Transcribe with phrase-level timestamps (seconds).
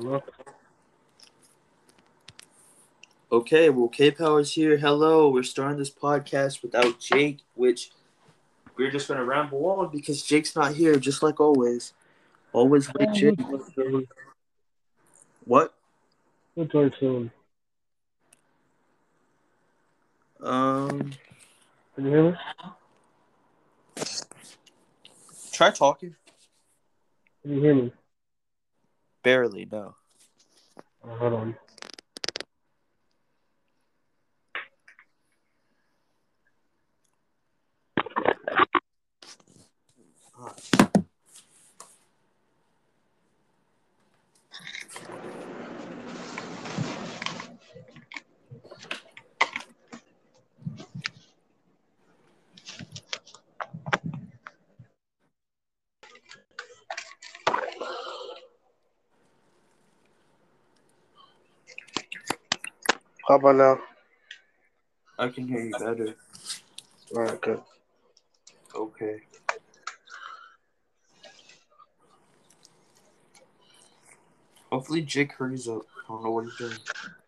[0.00, 0.22] Hello?
[3.32, 4.76] Okay, well, K Power's here.
[4.76, 7.90] Hello, we're starting this podcast without Jake, which
[8.76, 11.94] we're just gonna ramble on because Jake's not here, just like always.
[12.52, 13.40] Always with Jake.
[15.44, 15.74] What?
[16.54, 17.32] We'll talk soon.
[20.40, 21.10] Um,
[21.96, 22.36] Can you hear me?
[25.50, 26.14] try talking.
[27.42, 27.92] Can you hear me?
[29.22, 29.94] Barely, no.
[31.02, 31.56] Hold on.
[63.28, 63.78] How about
[65.18, 65.24] now?
[65.24, 66.14] I can hear you better.
[67.14, 67.60] All right, good.
[68.74, 69.20] Okay.
[74.70, 75.82] Hopefully, Jake hurries up.
[76.04, 76.78] I don't know what he's doing.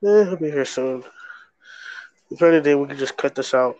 [0.02, 1.02] Yeah, he'll be here soon.
[2.30, 3.76] If anything, we can just cut this out.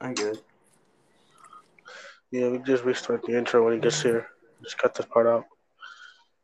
[0.00, 0.40] I good.
[2.30, 4.28] Yeah, we can just restart the intro when he gets here.
[4.62, 5.46] Just cut this part out.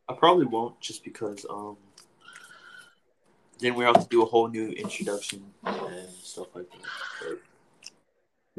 [0.09, 1.77] I probably won't just because um
[3.61, 7.39] then we have to do a whole new introduction and stuff like that.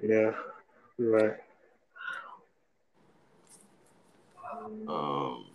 [0.02, 0.32] Yeah,
[0.98, 1.38] right.
[4.88, 5.46] Um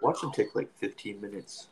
[0.00, 1.68] watch them take like fifteen minutes.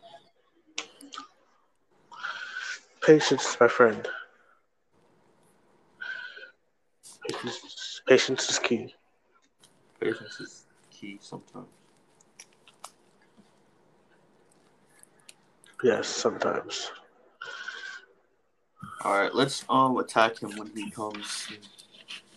[3.02, 4.08] Patience, my friend.
[7.28, 8.94] Patience, patience is key.
[10.00, 11.81] Patience is key sometimes.
[15.82, 16.91] Yes, sometimes.
[19.04, 21.59] Alright, let's um attack him when he comes and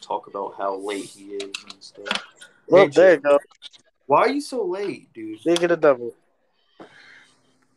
[0.01, 2.25] talk about how late he is and stuff.
[2.67, 3.23] Well, Hey, there you Jake.
[3.23, 3.39] go.
[4.07, 5.39] Why are you so late, dude?
[5.45, 6.13] You get a double.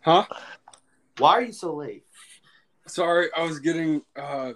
[0.01, 0.25] Huh?
[1.19, 2.05] Why are you so late?
[2.87, 4.53] Sorry, I was getting uh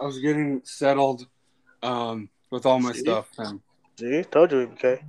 [0.00, 1.26] I was getting settled
[1.82, 3.00] um with all my See?
[3.00, 3.60] stuff and
[3.98, 5.02] See, told you, okay.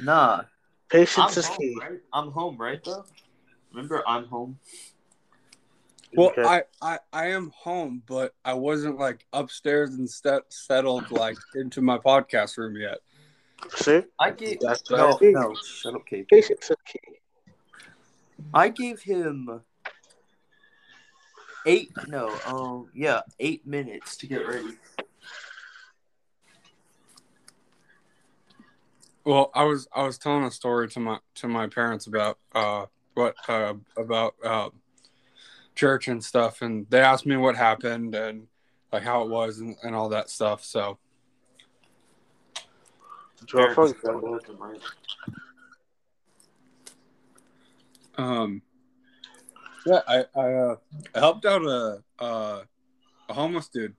[0.00, 0.42] Nah.
[0.42, 0.46] I'm
[0.90, 1.76] Patience is home, key.
[1.80, 2.00] right?
[2.12, 3.04] I'm home, right though?
[3.74, 4.58] Remember I'm home?
[6.14, 6.44] well Okay.
[6.44, 11.82] I, I I am home but I wasn't like upstairs and set, settled like into
[11.82, 12.98] my podcast room yet.
[13.74, 16.28] See, I gave That's what no, I no, shut up, KP.
[16.28, 17.00] patience is key.
[18.52, 19.60] I gave him
[21.66, 24.78] eight no, um yeah, eight minutes to get ready.
[29.24, 32.86] Well, I was I was telling a story to my to my parents about uh
[33.14, 34.70] what uh about uh
[35.74, 38.46] church and stuff and they asked me what happened and
[38.92, 40.64] like how it was and, and all that stuff.
[40.64, 40.98] So
[43.46, 44.20] Draw Eric phone is call.
[44.20, 44.80] going with him, right?
[48.16, 48.62] Um,
[49.84, 50.76] yeah, I I, uh,
[51.14, 52.62] I helped out a uh,
[53.28, 53.94] a homeless dude.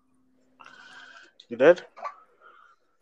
[1.49, 1.83] You did?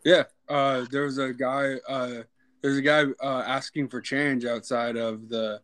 [0.04, 1.76] Yeah, uh, there was a guy.
[1.88, 2.24] Uh,
[2.62, 5.62] there's a guy uh, asking for change outside of the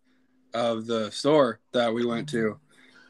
[0.53, 2.59] of the store that we went to,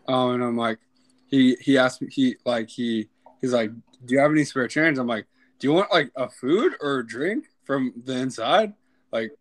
[0.08, 0.80] um, and I'm like,
[1.28, 3.10] he he asked me he like he
[3.42, 3.72] he's like,
[4.06, 4.98] do you have any spare change?
[4.98, 5.28] I'm like,
[5.60, 8.74] do you want like a food or a drink from the inside?
[9.12, 9.32] Like,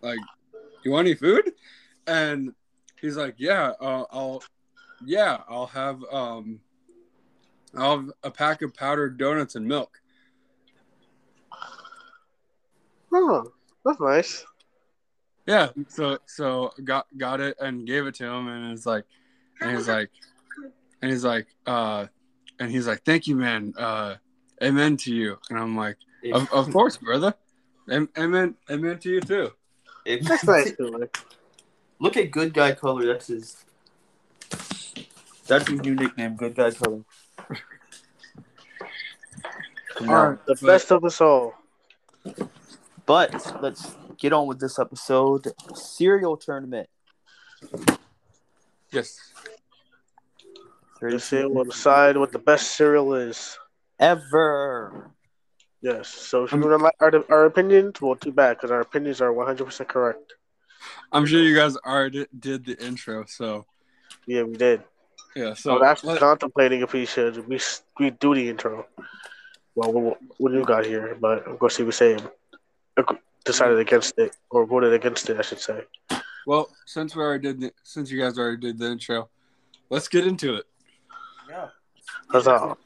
[0.00, 0.18] like,
[0.84, 1.52] you want any food?
[2.06, 2.52] And
[3.00, 4.42] he's like, yeah, uh, I'll,
[5.04, 6.60] yeah, I'll have um,
[7.76, 10.00] I'll have a pack of powdered donuts and milk.
[13.14, 13.52] Oh,
[13.84, 14.44] that's nice.
[15.46, 15.70] Yeah.
[15.88, 19.04] So so got got it and gave it to him and it's like
[19.60, 20.10] and he's like
[21.00, 22.06] and he's like uh
[22.60, 24.14] and he's like thank you man uh
[24.62, 25.96] amen to you and I'm like
[26.32, 27.34] of, of course brother
[27.90, 29.50] Am- amen amen to you too
[30.04, 30.44] if- That's.
[30.44, 31.16] Like,
[32.00, 33.06] Look at Good Guy Color.
[33.06, 33.64] That's his.
[35.46, 37.04] That's his new nickname, Good Guy Color.
[40.00, 41.54] All right, the but- best of us all.
[43.06, 43.32] But
[43.62, 45.42] let's get on with this episode.
[45.74, 46.88] Cereal tournament.
[48.92, 49.08] yes
[51.00, 53.58] This year we'll decide what the best cereal is.
[53.98, 55.10] ever.
[55.82, 56.06] Yes.
[56.08, 59.32] So if you don't like our, our opinions, well, too bad because our opinions are
[59.32, 60.34] 100% correct.
[61.12, 63.66] I'm sure you guys already did the intro so
[64.26, 64.78] Yeah, we did.
[65.34, 67.58] yeah So so I'm actually let- contemplating if we should we
[67.98, 68.86] we do the intro.
[69.74, 71.16] Well, what, what you got here?
[71.26, 72.20] But of course, he was saying,
[73.44, 75.84] decided against it or voted against it, I should say.
[76.46, 79.28] Well, since we already did, the, since you guys already did the intro,
[79.90, 80.66] let's get into it.
[81.48, 81.68] Yeah.
[82.30, 82.76] Huzzah.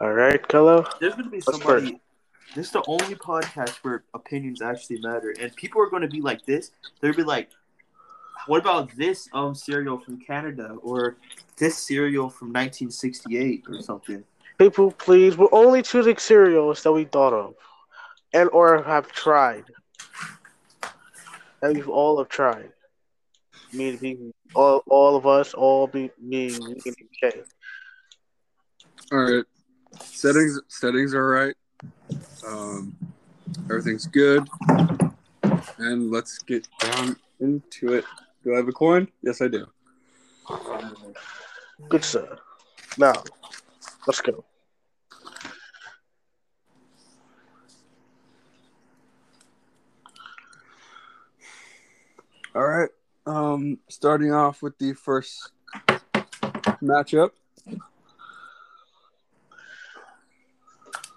[0.00, 0.84] All right, Kello.
[0.98, 2.00] There's gonna be Let's somebody.
[2.56, 6.44] This is the only podcast where opinions actually matter, and people are gonna be like
[6.44, 6.72] this.
[7.00, 7.50] They'll be like,
[8.46, 11.18] "What about this um cereal from Canada or
[11.56, 14.24] this cereal from 1968 or something?"
[14.62, 15.36] People, please.
[15.36, 17.54] We're only choosing cereals that we thought of,
[18.32, 19.64] and or have tried.
[21.60, 22.70] That we've all have tried.
[23.72, 26.80] Me, me, all, all of us, all be me, me,
[27.20, 27.42] K.
[29.10, 29.44] All right,
[30.00, 31.56] settings settings are right.
[32.46, 32.96] Um,
[33.64, 34.48] everything's good,
[35.78, 38.04] and let's get down into it.
[38.44, 39.08] Do I have a coin?
[39.22, 39.66] Yes, I do.
[41.88, 42.38] Good sir.
[42.96, 43.14] Now,
[44.06, 44.44] let's go.
[52.54, 52.90] All right.
[53.24, 55.52] Um, starting off with the first
[56.82, 57.30] matchup,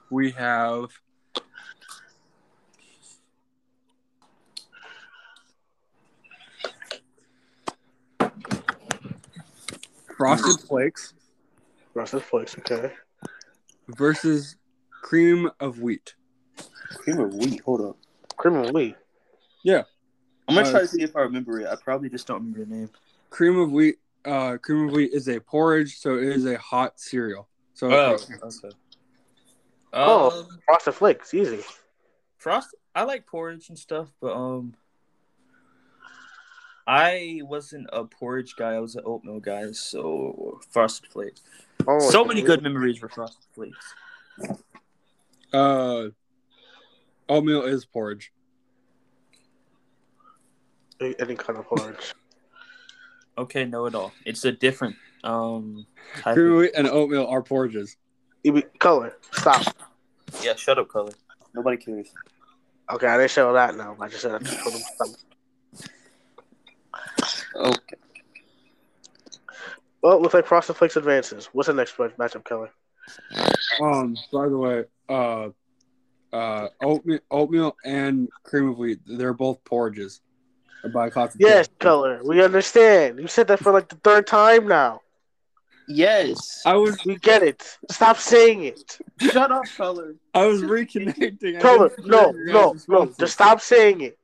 [0.09, 0.91] we have
[10.15, 11.13] Frosted Flakes
[11.95, 12.93] Frosted Flakes, okay.
[13.89, 14.55] versus
[14.89, 16.15] Cream of Wheat.
[16.89, 17.61] Cream of wheat.
[17.61, 17.97] Hold up.
[18.37, 18.95] Cream of wheat.
[20.57, 21.67] I'm gonna Uh, try to see if I remember it.
[21.67, 22.89] I probably just don't remember the name.
[23.29, 23.99] Cream of Wheat.
[24.23, 27.47] Uh, cream of Wheat is a porridge, so it is a hot cereal.
[27.73, 28.75] So Oh, okay.
[29.93, 30.41] Oh.
[30.41, 31.61] Um, Frosted Flakes, easy.
[32.37, 32.73] Frost.
[32.95, 34.75] I like porridge and stuff, but um,
[36.87, 38.73] I wasn't a porridge guy.
[38.73, 39.71] I was an oatmeal guy.
[39.71, 41.41] So frosted flakes.
[41.87, 43.93] Oh, so many good memories for frosted flakes.
[45.53, 46.09] uh,
[47.27, 48.31] oatmeal is porridge.
[51.01, 52.13] Any kind of porridge.
[53.37, 54.13] Okay, know it all.
[54.25, 54.95] It's a different
[55.25, 55.85] um.
[56.21, 57.97] Type of of, Wheat and oatmeal are porridges.
[58.45, 59.17] Even color.
[59.33, 59.61] Stop.
[60.41, 61.11] yeah, shut up, color.
[61.53, 62.07] Nobody cares.
[62.93, 63.97] Okay, I didn't show that now.
[63.99, 65.21] I just said I just told them something.
[67.55, 67.95] Okay.
[70.01, 71.49] Well, looks like Frosted Flakes advances.
[71.51, 72.69] What's the next match- matchup, Keller?
[73.81, 75.49] Um, by the way, uh,
[76.31, 80.21] uh, oatmeal, oatmeal and cream of wheat, they're both porridges.
[80.93, 81.57] By classification.
[81.57, 82.21] Yes, Keller.
[82.23, 83.19] We understand.
[83.19, 85.01] You said that for like the third time now.
[85.87, 86.63] Yes.
[86.65, 87.77] I was We get it.
[87.89, 88.99] Stop saying it.
[89.19, 90.15] Shut up, color.
[90.33, 91.57] I was reconnecting.
[91.57, 91.89] I Color.
[91.89, 93.05] didn't No, hear your no, guys' no.
[93.05, 93.17] responses.
[93.17, 94.17] Just stop saying it.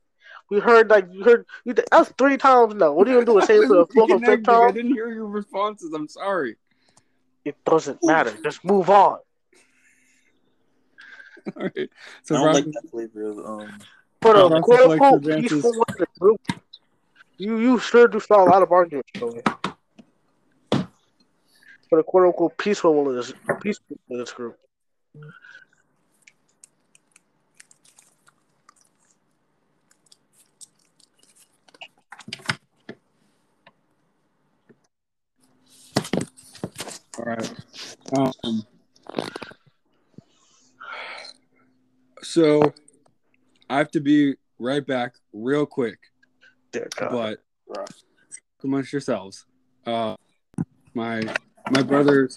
[0.49, 1.73] We heard like you heard you.
[1.73, 2.91] That's three times now.
[2.93, 3.41] What are you gonna do?
[3.45, 4.61] Say it I for the was fourth or fifth reconnecting.
[4.63, 4.71] I time?
[4.71, 5.93] didn't hear your responses.
[5.93, 6.57] I'm sorry.
[7.45, 8.37] It doesn't matter.
[8.43, 9.19] Just move on.
[11.55, 11.89] All right.
[12.31, 13.87] I So don't like that flavor of um.
[14.21, 16.41] For the Frosted quote unquote peaceful in the group,
[17.39, 19.41] you you sure do start a lot of arguments, Keller.
[21.89, 24.57] For the quote unquote peaceful one this peaceful in this group.
[37.17, 37.53] All right.
[38.15, 38.63] Um,
[42.21, 42.71] so
[43.71, 45.97] I have to be right back real quick,
[46.73, 47.09] Dear God.
[47.09, 47.89] but Right.
[48.65, 49.45] amongst yourselves.
[49.85, 50.15] Uh,
[50.93, 51.21] my
[51.71, 52.29] my brother,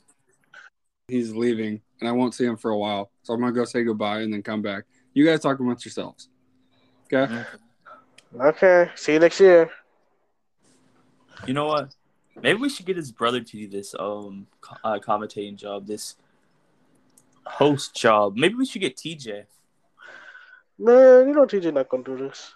[1.08, 3.82] he's leaving, and I won't see him for a while, so I'm gonna go say
[3.82, 4.84] goodbye and then come back.
[5.12, 6.28] You guys talk amongst yourselves.
[7.12, 7.44] Okay.
[8.40, 8.90] Okay.
[8.94, 9.72] See you next year.
[11.48, 11.96] You know what?
[12.40, 14.46] Maybe we should get his brother to do this um
[14.84, 16.14] uh, commentating job, this
[17.44, 18.36] host job.
[18.36, 19.46] Maybe we should get TJ.
[20.78, 22.52] Man, you know TJ not gonna do this.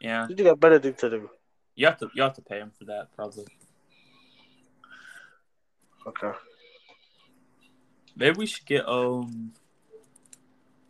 [0.00, 1.30] Yeah, TJ got better things to do.
[1.74, 3.44] you have to you have to pay him for that probably.
[6.06, 6.32] Okay.
[8.16, 9.52] Maybe we should get um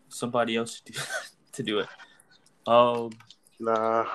[0.08, 1.00] somebody else to do
[1.52, 1.88] to do it.
[2.66, 3.10] Um,
[3.60, 4.06] Nah.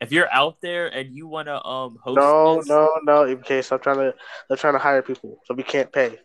[0.00, 3.24] if you're out there and you want to um host, No, this, no, no.
[3.24, 4.14] In case I'm trying to,
[4.48, 6.18] they're trying to hire people, so we can't pay.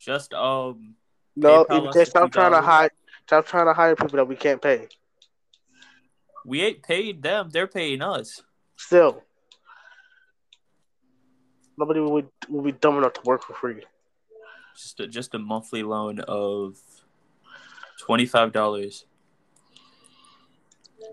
[0.00, 0.94] just um
[1.36, 2.90] No, in case I'm trying to hire,
[3.32, 4.88] I'm trying to hire people that we can't pay.
[6.44, 8.42] we ain't paid them; they're paying us.
[8.76, 9.22] Still,
[11.78, 13.82] nobody would will be dumb enough to work for free.
[14.76, 16.76] Just a, just a monthly loan of
[18.00, 19.06] twenty five dollars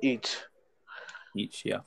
[0.01, 0.37] Each
[1.35, 1.63] each.
[1.63, 1.79] Yeah.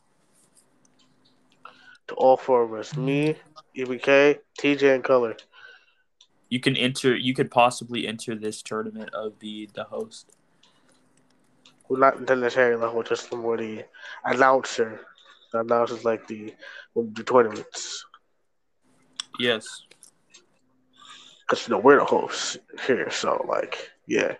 [2.08, 3.36] to all four of us: me,
[3.76, 5.36] EBK, TJ, and Color.
[6.54, 7.16] You can enter.
[7.16, 10.36] You could possibly enter this tournament of the the host.
[11.88, 13.84] Well, not necessarily level, just more the
[14.24, 15.00] announcer.
[15.50, 16.54] The announcer's like the
[16.94, 18.06] the tournaments.
[19.40, 19.66] Yes.
[21.40, 22.56] Because you know we're the hosts
[22.86, 24.36] here, so like yeah.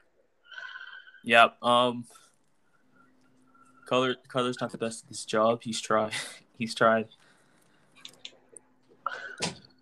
[1.25, 1.61] Yep.
[1.64, 2.04] Um.
[3.87, 5.62] Color color's not the best at this job.
[5.64, 6.12] He's tried.
[6.59, 7.09] He's tried.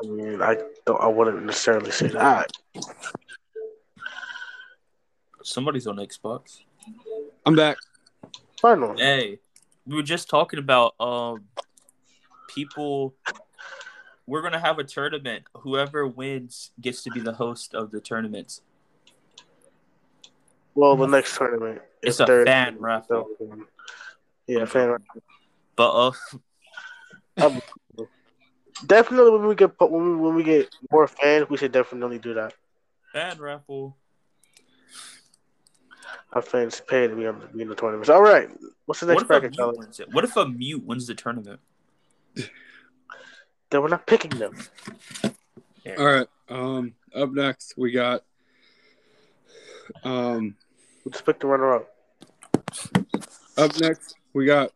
[0.02, 1.00] I mean, I don't.
[1.00, 2.50] I wouldn't necessarily say that.
[5.42, 6.60] Somebody's on Xbox.
[7.46, 7.76] I'm back.
[8.60, 9.38] Finally, Hey,
[9.86, 11.44] we were just talking about um
[12.48, 13.14] people.
[14.26, 15.44] We're gonna have a tournament.
[15.54, 18.62] Whoever wins gets to be the host of the tournaments.
[20.74, 21.82] well, the next tournament.
[22.02, 23.28] It's if a fan raffle.
[24.46, 25.22] Yeah, fan raffle.
[25.76, 26.12] But
[27.38, 27.60] uh,
[28.86, 32.34] Definitely, when we get when we, when we get more fans, we should definitely do
[32.34, 32.54] that.
[33.12, 33.96] fan raffle.
[36.32, 38.08] Our fans pay to be on be in the tournaments.
[38.08, 38.48] All right,
[38.86, 40.06] what's the next What if, a bracket, mute color?
[40.12, 41.60] what if a mute wins the tournament?
[42.34, 44.54] Then we're not picking them.
[45.98, 46.26] All right.
[46.48, 48.22] Um, up next we got
[50.04, 50.56] um
[51.04, 51.88] We just pick the runner up.
[53.56, 54.72] up next we got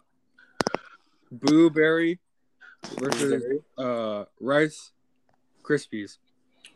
[1.31, 2.19] Boo Berry
[2.99, 3.43] versus
[3.79, 4.93] uh Rice
[5.63, 6.19] Krispies.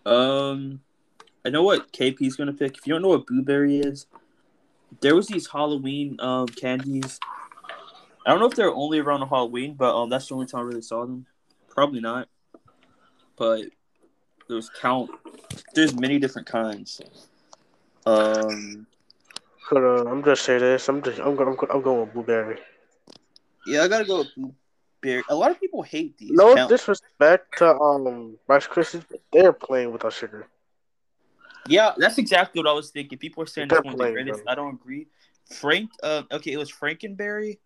[0.07, 0.81] Um,
[1.45, 2.77] I know what KP's gonna pick.
[2.77, 4.07] If you don't know what Boo Berry is,
[5.01, 7.19] there was these Halloween um candies.
[8.27, 10.65] I don't know if they're only around Halloween, but um, that's the only time I
[10.65, 11.27] really saw them.
[11.69, 12.29] Probably not,
[13.37, 13.63] but
[14.47, 15.11] there was count.
[15.75, 17.01] There's many different kinds.
[18.05, 18.87] Um,
[19.71, 20.89] But, uh, I'm just say this.
[20.89, 22.59] I'm just I'm going I'm, going with Boo Berry.
[23.67, 24.53] yeah, I gotta go with
[25.05, 26.31] A lot of people hate these.
[26.33, 30.47] No disrespect to um Rice Krispies, but they're playing with our sugar.
[31.69, 33.19] Yeah, that's exactly what I was thinking.
[33.19, 34.45] People are saying this They're one's the playing, greatest.
[34.45, 34.53] bro.
[34.53, 35.07] I don't agree.
[35.53, 37.59] Frank, uh, okay, it was Frankenberry,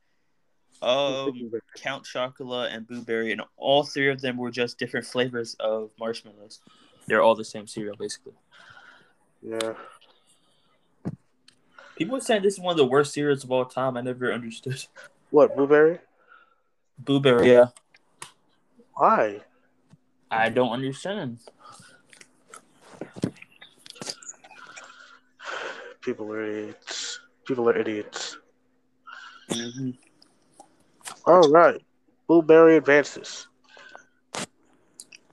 [0.83, 5.55] um, Count Chocula, and Boo Berry, and all three of them were just different flavors
[5.61, 6.61] of marshmallows.
[7.07, 8.33] They're all the same cereal, basically.
[9.43, 9.75] yeah.
[11.97, 13.97] People are saying this is one of the worst cereals of all time.
[13.97, 14.85] I never understood.
[15.31, 15.99] What Boo Berry?
[16.99, 17.67] Boo Berry, yeah.
[18.95, 19.41] Why?
[20.31, 21.39] I don't understand.
[26.01, 27.21] People are idiots.
[27.47, 28.37] People are idiots.
[29.51, 29.91] hmm
[31.27, 31.81] All right,
[32.27, 33.47] Boo Berry advances.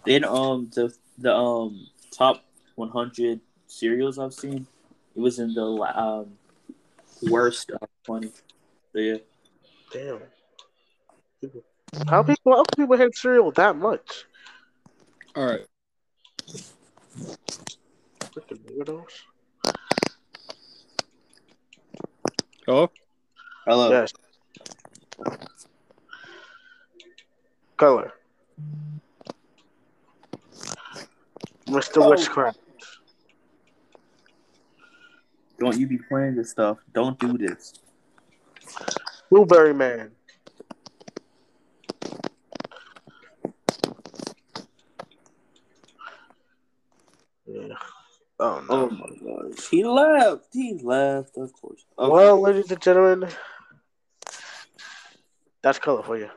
[0.05, 2.43] Then um the the um top
[2.75, 4.65] 100 cereals I've seen,
[5.15, 6.37] it was in the um
[7.29, 8.31] worst uh, 20.
[8.93, 9.17] So yeah.
[9.93, 10.19] Damn.
[11.41, 11.63] People,
[12.07, 14.25] how people how people hate cereal that much?
[15.35, 15.65] All right.
[18.31, 19.03] Freaking weirdos.
[22.67, 22.91] Hello?
[23.65, 23.89] Hello.
[23.89, 24.13] Yes.
[27.77, 28.13] Color.
[31.65, 32.03] Mr.
[32.03, 32.11] Oh.
[32.11, 32.59] Witchcraft.
[35.57, 36.77] Don't you be playing this stuff.
[36.93, 37.73] Don't do this.
[39.31, 40.11] Blueberry Man.
[48.41, 48.75] Oh no.
[48.75, 49.69] Oh my gosh.
[49.69, 50.47] He left.
[50.51, 51.85] He left, of course.
[51.97, 52.11] Okay.
[52.11, 53.29] Well, ladies and gentlemen,
[55.61, 56.31] that's color for you.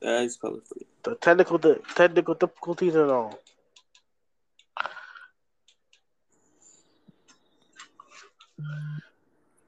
[0.00, 0.86] that is color for you.
[1.02, 3.38] The technical, the technical difficulties and all.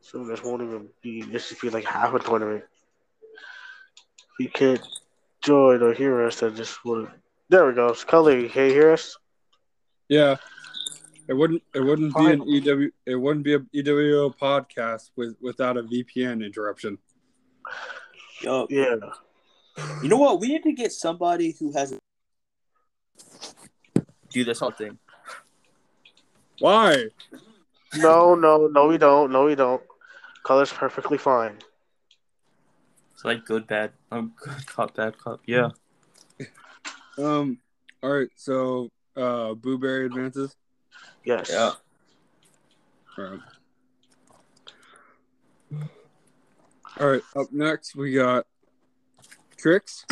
[0.01, 1.21] So this won't even be.
[1.21, 2.65] This should be like half a tournament.
[4.39, 4.81] If you can't
[5.43, 7.11] join or hear us, then just would.
[7.51, 7.93] There we go.
[7.93, 9.19] Scully, can you hear us?
[10.09, 10.37] Yeah.
[11.29, 15.77] It wouldn't it wouldn't be an EW it wouldn't be a EWO podcast with without
[15.77, 16.99] a VPN interruption.
[18.43, 18.97] Yo, Yeah.
[20.03, 20.41] you know what?
[20.41, 21.95] We need to get somebody who has
[24.31, 24.99] do this whole thing.
[26.61, 27.07] Why?
[27.97, 29.33] No, no, no, we don't.
[29.33, 29.83] No, we don't.
[30.45, 31.59] Color's perfectly fine.
[33.15, 33.93] It's like good, bad.
[34.13, 35.41] Um, good cop, bad cop.
[35.47, 35.71] Yeah.
[37.19, 37.59] Um
[38.03, 40.55] all right, so uh Boo Berry advances.
[41.27, 41.51] Yes.
[41.53, 41.73] Yeah.
[43.19, 43.41] All right.
[46.99, 48.47] All right, up next we got
[49.59, 50.07] Trix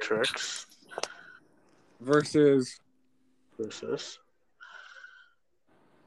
[0.00, 0.66] Trix
[2.00, 2.80] versus
[3.58, 4.18] versus.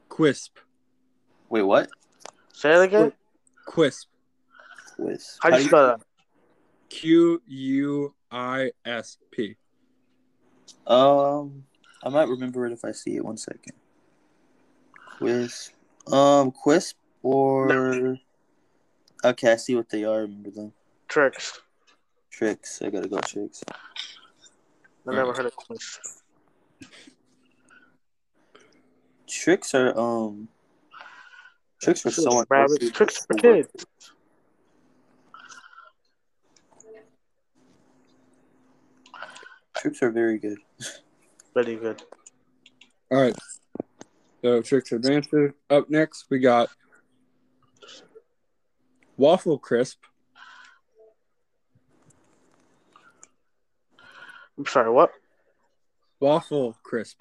[0.08, 0.50] Quisp.
[1.50, 1.90] Wait, what?
[2.54, 3.12] Say it again.
[3.68, 4.06] Quisp.
[4.96, 5.38] Quiz.
[5.42, 6.00] How do you spell that?
[6.88, 9.56] Q U I S P.
[10.86, 11.64] Um,
[12.06, 13.24] I might remember it if I see it.
[13.24, 13.72] One second.
[15.18, 15.72] Quisp.
[16.06, 16.94] Um, Quisp
[17.24, 18.16] or.
[19.24, 20.18] Okay, I see what they are.
[20.18, 20.72] I remember them.
[21.08, 21.60] Trix.
[22.30, 22.80] Trix.
[22.80, 23.64] I gotta go Trix.
[25.08, 26.22] I never heard of this.
[29.26, 30.46] Trix are um.
[31.82, 32.88] Trix were so rabbits.
[32.92, 33.84] Trix for kids.
[39.76, 40.58] Trix are very good.
[41.56, 42.02] Very good.
[43.10, 43.34] All right.
[44.42, 45.52] So Trix advances.
[45.70, 46.68] Up next, we got
[49.16, 49.96] waffle crisp.
[54.58, 55.12] I'm sorry, what?
[56.20, 57.20] Waffle crisp.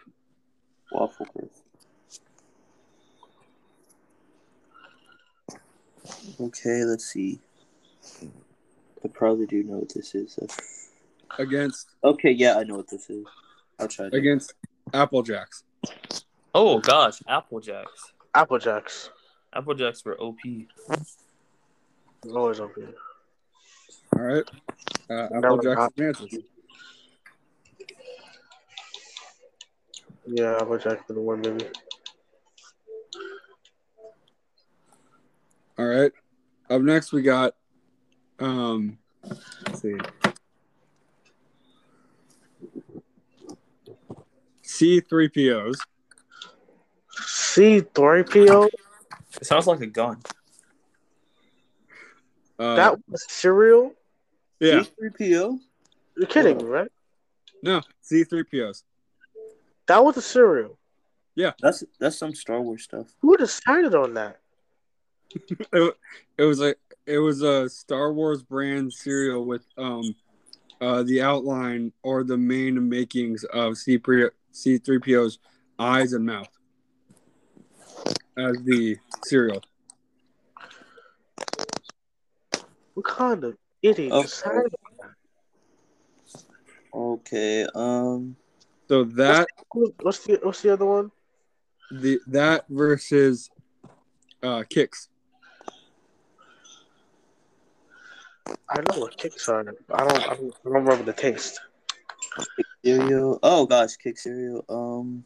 [0.91, 1.63] Waffle crisp.
[6.41, 7.39] Okay, let's see.
[9.01, 10.37] I probably do know what this is.
[11.39, 13.25] Against Okay, yeah, I know what this is.
[13.79, 14.10] I'll try.
[14.10, 14.15] To.
[14.15, 14.53] against
[14.94, 15.63] Apple Jacks.
[16.53, 18.13] Oh gosh, Apple Jacks.
[18.34, 19.10] Apple Jacks.
[19.53, 20.38] Apple Jacks were OP.
[22.34, 22.94] Always open.
[24.15, 24.44] All right.
[25.10, 26.38] Uh, Apple Jacks got- advances.
[30.27, 31.65] Yeah, Apple Jacks for the one maybe.
[35.77, 36.12] All right.
[36.70, 37.53] Up next, we got
[38.39, 38.98] um.
[39.67, 39.96] Let's see.
[44.65, 45.79] C three POs.
[47.12, 48.69] C three PO.
[49.39, 50.22] It sounds like a gun.
[52.57, 53.93] Uh, That was cereal.
[54.60, 54.84] yeah.
[55.01, 55.60] C3PO?
[56.17, 56.91] You're kidding me, right?
[57.62, 57.81] No.
[58.01, 58.84] C three POs.
[59.88, 60.77] That was a cereal.
[61.36, 61.51] Yeah.
[61.62, 63.07] That's that's some Star Wars stuff.
[63.22, 64.39] Who decided on that?
[65.74, 65.95] It,
[66.38, 70.15] it was a it was a Star Wars brand cereal with um
[70.79, 73.98] uh the outline or the main makings of C
[74.55, 75.39] C three PO's
[75.77, 76.48] eyes and mouth
[78.37, 79.61] as the cereal.
[82.94, 84.27] What kind of idiot Okay.
[84.46, 84.70] that?
[86.94, 87.68] Okay.
[87.75, 88.37] Um.
[88.87, 89.48] So that
[90.01, 91.11] What's the what's the other one?
[91.91, 93.50] the that versus
[94.41, 95.07] uh Kix.
[98.70, 99.59] I know what Kix are.
[99.59, 99.87] I don't.
[99.91, 101.59] I don't, I don't remember the taste.
[102.85, 103.39] Cereal.
[103.41, 104.63] Oh gosh, kick cereal.
[104.69, 105.25] Um.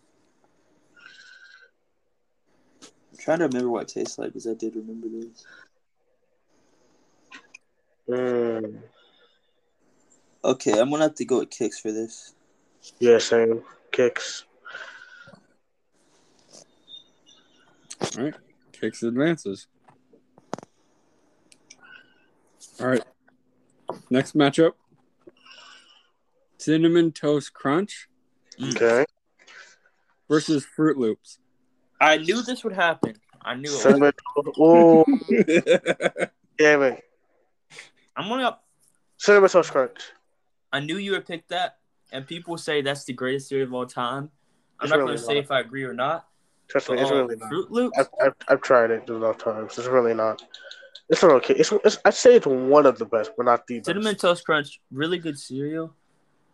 [2.81, 5.45] I'm trying to remember what it tastes like because I did remember this.
[8.09, 8.81] Mm.
[10.45, 12.33] Okay, I'm gonna have to go with Kix for this.
[12.99, 14.43] Yeah, same Kix.
[18.17, 18.33] All right.
[18.71, 19.67] Kix advances.
[22.79, 23.03] All right.
[24.09, 24.71] Next matchup.
[26.59, 28.07] Cinnamon Toast Crunch
[28.61, 29.05] Okay.
[30.27, 31.39] versus Froot Loops.
[32.01, 33.15] I knew this would happen.
[33.41, 33.73] I knew it.
[33.73, 33.81] Was.
[33.81, 34.13] Cinnamon.
[34.57, 35.05] Oh,
[36.57, 37.03] damn it!
[38.15, 38.57] I'm gonna.
[39.17, 39.99] Cinnamon toast crunch.
[40.71, 41.77] I knew you would pick that,
[42.11, 44.29] and people say that's the greatest cereal of all time.
[44.79, 45.43] I'm It's not really gonna say not.
[45.43, 46.27] if I agree or not.
[46.67, 47.51] Trust But, me, it's uh, really not.
[47.51, 47.97] Froot Loops.
[47.99, 49.77] I've, I've, I've tried it enough times.
[49.77, 50.41] It's really not.
[51.09, 51.55] It's not okay.
[51.55, 53.87] It's, it's I'd say it's one of the best, but not the best.
[53.87, 55.95] Cinnamon Toast Crunch, really good cereal.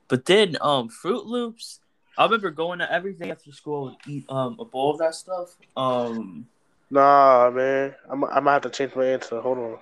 [0.08, 1.80] But then um Froot Loops,
[2.18, 5.56] I remember going to everything after school and eat um a bowl of that stuff.
[5.76, 6.48] Um
[6.90, 7.96] Nah, man.
[8.10, 9.42] I'm I might have to change my answer.
[9.42, 9.78] Hold on.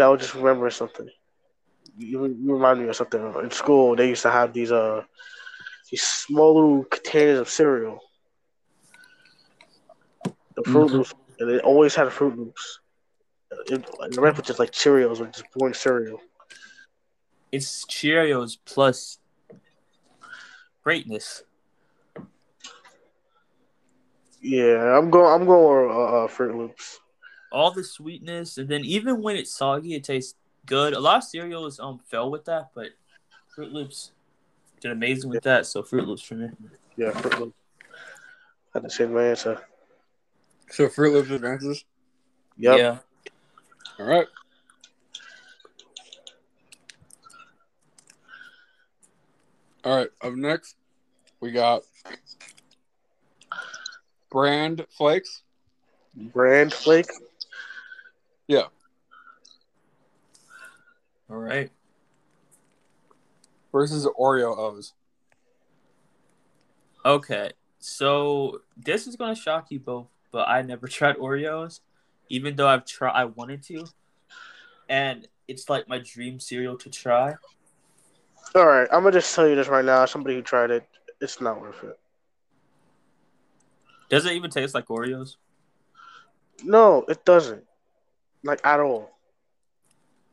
[0.00, 1.08] I was just remembering something.
[1.98, 3.22] You, you remind me of something.
[3.42, 5.02] In school, they used to have these uh
[5.90, 8.00] these small little containers of cereal.
[10.56, 10.92] The Fruit Mhm.
[10.92, 12.80] Loops, and they always had Froot Loops.
[13.66, 16.20] It, and the rest was just like Cheerios or just boring cereal.
[17.52, 19.18] It's Cheerios plus
[20.82, 21.44] greatness.
[24.40, 25.40] Yeah, I'm going.
[25.40, 26.98] I'm going with uh, uh, Froot Loops.
[27.52, 30.34] All the sweetness and then even when it's soggy it tastes
[30.64, 30.94] good.
[30.94, 32.88] A lot of cereals um fell with that, but
[33.54, 34.12] Froot Loops
[34.80, 36.48] did amazing with that, so Froot Loops for me.
[36.96, 37.56] Yeah, Froot Loops.
[38.74, 39.60] I had to change my answer.
[40.70, 41.84] so Froot Loops advances.
[42.56, 42.78] Yep.
[42.78, 42.98] Yeah.
[43.98, 44.26] All right.
[49.84, 50.08] All right.
[50.22, 50.76] Up next,
[51.40, 51.82] we got
[54.30, 55.42] Bran Flakes.
[56.14, 57.10] Brand Flake.
[58.46, 58.66] Yeah.
[61.30, 61.70] All right.
[63.72, 64.92] versus Oreo O's.
[67.04, 71.80] Okay, so this is gonna shock you both, but I never tried Oreos,
[72.28, 73.12] even though I've tried.
[73.12, 73.86] I wanted to,
[74.88, 77.34] and it's like my dream cereal to try.
[78.54, 80.04] All right, I'm gonna just tell you this right now.
[80.04, 80.86] Somebody who tried it.
[81.20, 81.98] It's not worth it.
[84.10, 85.36] Does it even taste like Oreos?
[86.62, 87.64] No, it doesn't.
[88.44, 89.10] Like at all.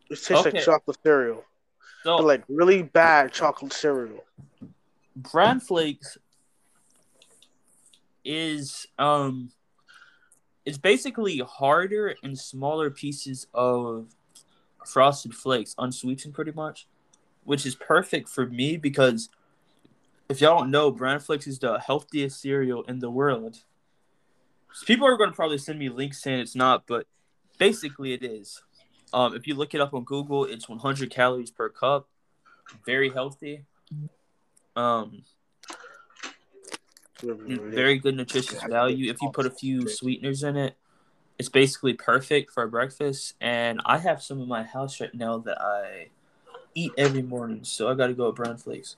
[0.10, 0.52] It tastes Okay.
[0.58, 1.46] like chocolate cereal.
[2.04, 4.24] So But like really bad chocolate cereal.
[5.16, 6.18] bran flakes
[8.26, 9.52] is um
[10.66, 14.08] it's basically harder and smaller pieces of
[14.86, 16.88] frosted flakes unsweetened pretty much
[17.44, 19.30] which is perfect for me because
[20.30, 23.64] if y'all don't know bran flakes is the healthiest cereal in the world
[24.86, 27.08] people are going to probably send me links saying it's not but
[27.58, 28.62] basically it is
[29.12, 32.08] um, if you look it up on google it's 100 calories per cup
[32.86, 33.66] very healthy
[34.76, 35.24] um
[37.22, 39.12] very good nutritious value.
[39.12, 40.76] If you put a few sweeteners in it,
[41.38, 43.36] it's basically perfect for breakfast.
[43.42, 46.10] And I have some in my house right now that I
[46.76, 48.96] eat every morning, so I got to go with brown flakes.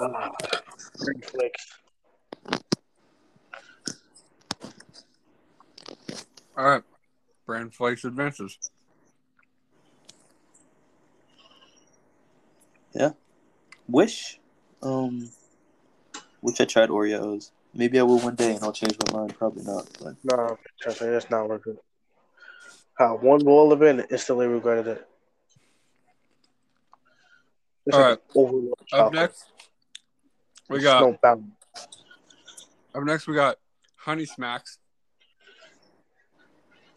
[0.00, 0.30] Ah,
[0.98, 1.78] Bran flakes.
[6.56, 6.82] All right.
[7.46, 8.58] Bran Flakes advances.
[12.94, 13.12] Yeah.
[13.88, 14.38] Wish,
[14.82, 15.30] um,
[16.40, 17.50] wish I tried Oreos.
[17.74, 19.36] Maybe I will one day, and I'll change my mind.
[19.38, 21.78] Probably not, but No, trust me, it's not worth it.
[23.02, 25.08] How one bowl of it and instantly regretted it.
[27.84, 29.44] It's All like overload Up next,
[30.68, 31.18] we There's got
[32.94, 33.58] up next we got
[33.96, 34.78] Honey Smacks.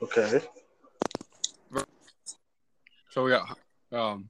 [0.04, 0.42] Okay.
[3.10, 3.58] So we got
[3.92, 4.30] um,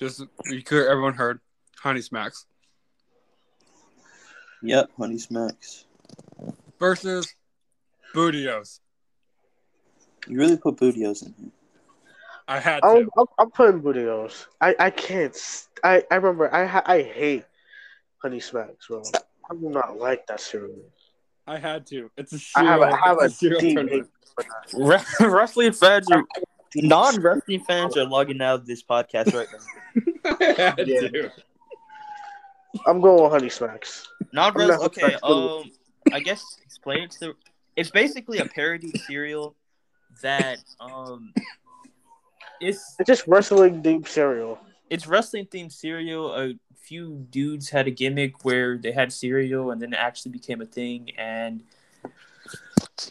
[0.00, 1.38] just you could everyone heard
[1.80, 2.46] Honey Smacks
[4.60, 5.84] yep, Honey Smacks.
[6.80, 7.32] versus
[8.12, 8.80] Booty O's.
[10.30, 11.50] You really put Booty O's in here.
[12.48, 13.10] I had I'm, to.
[13.18, 14.46] I'm, I'm putting Booty O's.
[14.60, 15.36] I, I can't.
[15.84, 16.52] I, I remember.
[16.54, 17.44] I ha- I hate
[18.18, 19.02] Honey Smacks, bro.
[19.14, 20.76] I do not like that cereal.
[21.46, 22.10] I had to.
[22.16, 22.82] It's a I have cereal.
[22.82, 24.08] a, I have a it's a cereal deep tournament.
[24.38, 24.46] hate
[24.78, 25.28] for that.
[25.30, 26.24] wrestling fans are
[26.76, 30.36] non-wrestling fans are logging out of this podcast right now.
[30.40, 31.00] I had Yeah.
[31.08, 31.30] to.
[32.86, 34.06] I'm going with Honey Smacks.
[34.32, 35.16] Non I'm okay.
[35.22, 35.70] Um,
[36.12, 37.34] I guess explain it to the.
[37.76, 39.54] It's basically a parody cereal
[40.20, 41.32] that um,
[42.60, 44.58] it's It's just wrestling deep cereal.
[44.90, 46.34] it's wrestling themed cereal.
[46.34, 50.60] A few dudes had a gimmick where they had cereal, and then it actually became
[50.60, 51.62] a thing, and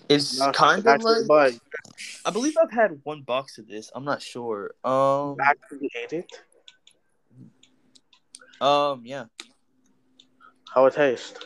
[0.07, 1.53] it's Not kind of like
[2.25, 3.91] I believe I've had one box of this.
[3.95, 4.71] I'm not sure.
[4.83, 6.31] Um, actually hate it.
[8.61, 9.25] um, yeah.
[10.73, 11.39] How it tastes,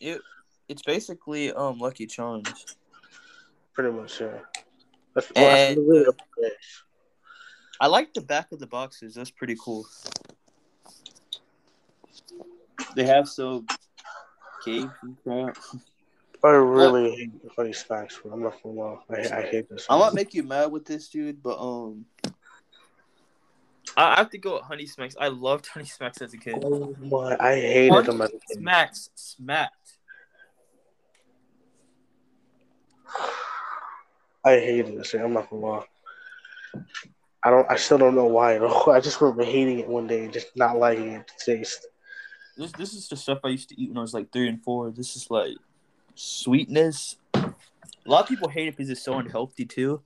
[0.00, 0.20] It
[0.68, 2.76] it's basically um Lucky Charms.
[3.74, 4.20] pretty much.
[4.20, 4.38] Yeah.
[5.18, 6.82] That's, And- that's
[7.80, 9.14] I like the back of the boxes.
[9.14, 9.86] That's pretty cool.
[12.96, 13.64] They have so
[14.64, 14.90] cave
[15.22, 15.56] crap.
[16.42, 18.18] I really hate Honey Smacks.
[18.18, 18.32] Bro.
[18.32, 18.98] I'm not gonna lie.
[19.10, 19.86] I, I hate this.
[19.90, 22.04] I might make you mad with this, dude, but um,
[23.96, 25.16] I I have to go with Honey Smacks.
[25.20, 26.62] I loved Honey Smacks as a kid.
[26.64, 27.36] Oh my!
[27.38, 28.58] I hated them as a kid.
[28.58, 29.97] Smacks smacked.
[34.44, 35.22] I hated this thing.
[35.22, 35.84] I'm not gonna lie.
[37.44, 37.70] I don't.
[37.70, 38.58] I still don't know why.
[38.58, 38.86] Though.
[38.92, 41.86] I just remember hating it one day and just not liking it to taste.
[42.56, 44.62] This this is the stuff I used to eat when I was like three and
[44.62, 44.90] four.
[44.90, 45.56] This is like
[46.14, 47.16] sweetness.
[47.34, 47.54] A
[48.06, 50.02] lot of people hate it because it's so unhealthy too.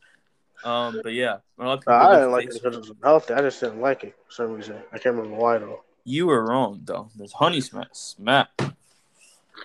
[0.64, 3.34] Um, but yeah, a lot of people I didn't like it because it was unhealthy.
[3.34, 4.76] I just didn't like it for some reason.
[4.92, 5.82] I can't remember why though.
[6.04, 7.10] You were wrong though.
[7.16, 8.48] There's Honey Smacks smack.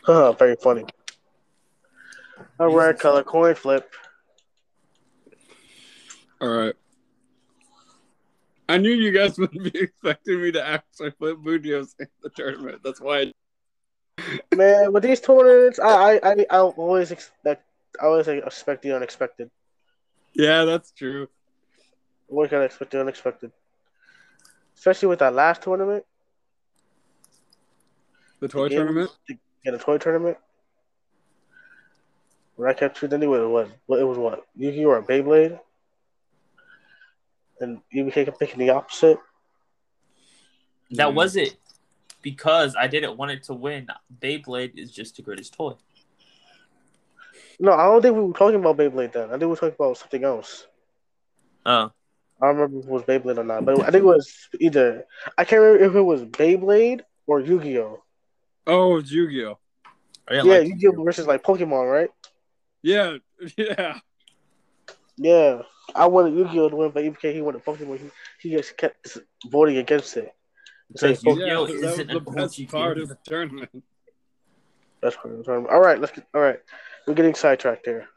[0.03, 0.85] Huh, very funny.
[2.59, 3.91] A red color coin flip.
[6.41, 6.75] All right.
[8.69, 12.29] I knew you guys wouldn't be expecting me to actually put Booty O's in the
[12.29, 12.81] tournament.
[12.83, 13.33] That's why.
[14.19, 14.55] I...
[14.55, 17.63] Man, with these tournaments, I I I, I always expect.
[18.01, 19.49] I always expect the unexpected.
[20.33, 21.27] Yeah, that's true.
[22.29, 23.51] Always gotta expect the unexpected.
[24.75, 26.05] Especially with that last tournament,
[28.39, 29.09] The toy tournament.
[29.65, 30.37] in a toy tournament.
[32.55, 35.59] When I kept choosing anyway, it was what it was what Yu-Gi-Oh or Beyblade,
[37.59, 39.17] and you became picking the opposite.
[40.91, 41.15] That Mm.
[41.15, 41.55] was it.
[42.21, 43.87] Because I didn't want it to win.
[44.21, 45.75] Beyblade is just the greatest toy.
[47.59, 49.27] No, I don't think we were talking about Beyblade then.
[49.27, 50.67] I think we were talking about something else.
[51.65, 51.91] Oh.
[52.41, 55.05] I don't remember if it was Beyblade or not, but I think it was either.
[55.37, 58.03] I can't remember if it was Beyblade or Yu-Gi-Oh.
[58.67, 59.57] Oh, it's Yu-Gi-Oh.
[60.31, 62.09] Yeah, like Yu-Gi-Oh versus like Pokemon, right?
[62.83, 63.17] Yeah,
[63.57, 63.99] yeah.
[65.17, 65.61] Yeah,
[65.95, 67.99] I wanted Yu-Gi-Oh to win, but EBK he wanted Pokemon.
[67.99, 69.17] He, he just kept
[69.49, 70.33] voting against it.
[70.91, 73.83] Because Yeah, Yu-Gi-Oh that isn't the best multi part of the tournament.
[75.01, 75.73] That's part of the tournament.
[75.73, 76.25] All right, let's get.
[76.33, 76.59] All right,
[77.07, 78.07] we're getting sidetracked here.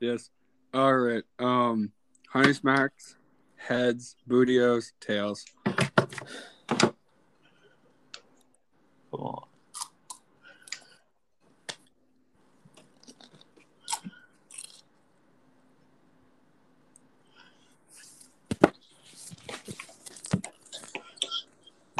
[0.00, 0.30] Yes.
[0.72, 1.24] All right.
[1.38, 1.92] Um,
[2.28, 3.16] honey smacks,
[3.56, 5.44] heads, Booty O's, tails.
[9.10, 9.47] Hold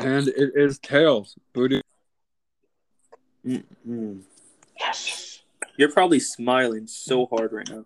[0.09, 1.37] And it is tails.
[1.53, 1.83] Booty.
[3.47, 4.23] Mm-mm.
[4.81, 5.43] Yes,
[5.77, 7.85] You're probably smiling so hard right now.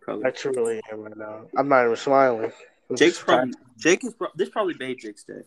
[0.00, 0.26] Probably.
[0.26, 1.42] I truly am right now.
[1.56, 2.52] I'm not even smiling.
[2.96, 5.42] Jake's probably Jake is pro- this probably made Jake's day.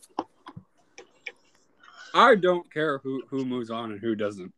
[2.13, 4.53] I don't care who who moves on and who doesn't.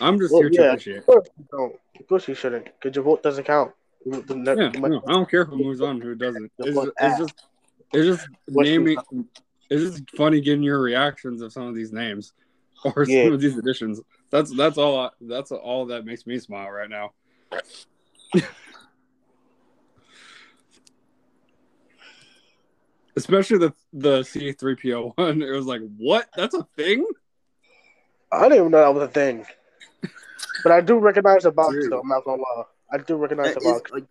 [0.00, 0.68] I'm just Well, here to yeah.
[0.68, 0.98] appreciate.
[0.98, 1.74] Of course you don't.
[2.00, 3.72] Of course you shouldn't, because your vote doesn't count.
[4.06, 6.50] You- the- the- Yeah, no, I don't care who moves on and who doesn't.
[6.58, 7.18] It's, just, it's app.
[7.18, 7.34] just
[7.92, 8.96] it's just naming.
[9.70, 12.32] It's just funny getting your reactions of some of these names
[12.84, 13.24] or Yeah.
[13.24, 14.00] some of these additions.
[14.30, 14.98] That's that's all.
[14.98, 17.12] I, that's all that makes me smile right now.
[23.16, 25.42] Especially the the C three PO one.
[25.42, 26.28] It was like, what?
[26.36, 27.06] That's a thing.
[28.32, 29.44] I didn't even know that was a thing.
[30.62, 31.90] But I do recognize the box, Dude.
[31.90, 32.00] though.
[32.00, 32.64] I'm not gonna lie.
[32.92, 33.90] I do recognize That the is box.
[33.90, 34.04] like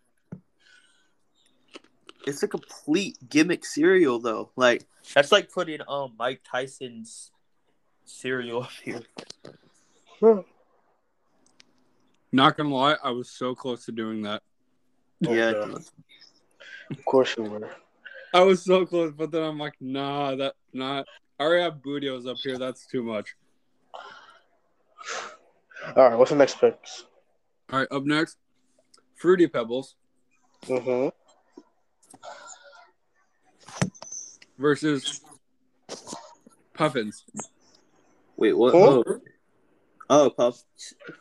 [2.25, 4.51] it's a complete gimmick cereal though.
[4.55, 7.32] Like that's like putting um Mike Tyson's
[8.05, 9.01] cereal up here.
[12.32, 14.41] Not gonna lie, I was so close to doing that.
[15.27, 15.84] Oh, yeah, God.
[16.91, 17.69] Of course you were.
[18.34, 21.08] I was so close, but then I'm like, nah, that not.
[21.39, 22.58] I already have Booty O's up here.
[22.58, 23.36] That's too much.
[25.95, 26.77] All right, what's the next pick?
[27.71, 28.38] All right, up next,
[29.15, 29.95] Fruity Pebbles
[30.67, 31.10] Mm-hmm.
[34.57, 35.21] Versus
[36.73, 37.25] Puffins.
[38.37, 38.73] Wait, what?
[38.73, 39.03] Huh?
[39.05, 39.21] Oh,
[40.09, 40.55] oh, Pop,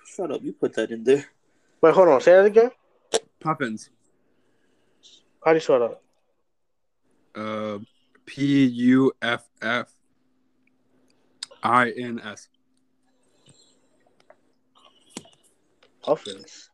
[0.06, 0.42] shut up!
[0.42, 1.24] You put that in there.
[1.80, 2.20] Wait, hold on.
[2.20, 2.70] Say that again.
[3.40, 3.90] Puffins.
[5.44, 5.98] How do you spell
[7.34, 7.40] that?
[7.40, 7.78] Uh,
[8.26, 9.92] P U F F
[11.62, 12.48] I N S.
[16.02, 16.67] Puffins.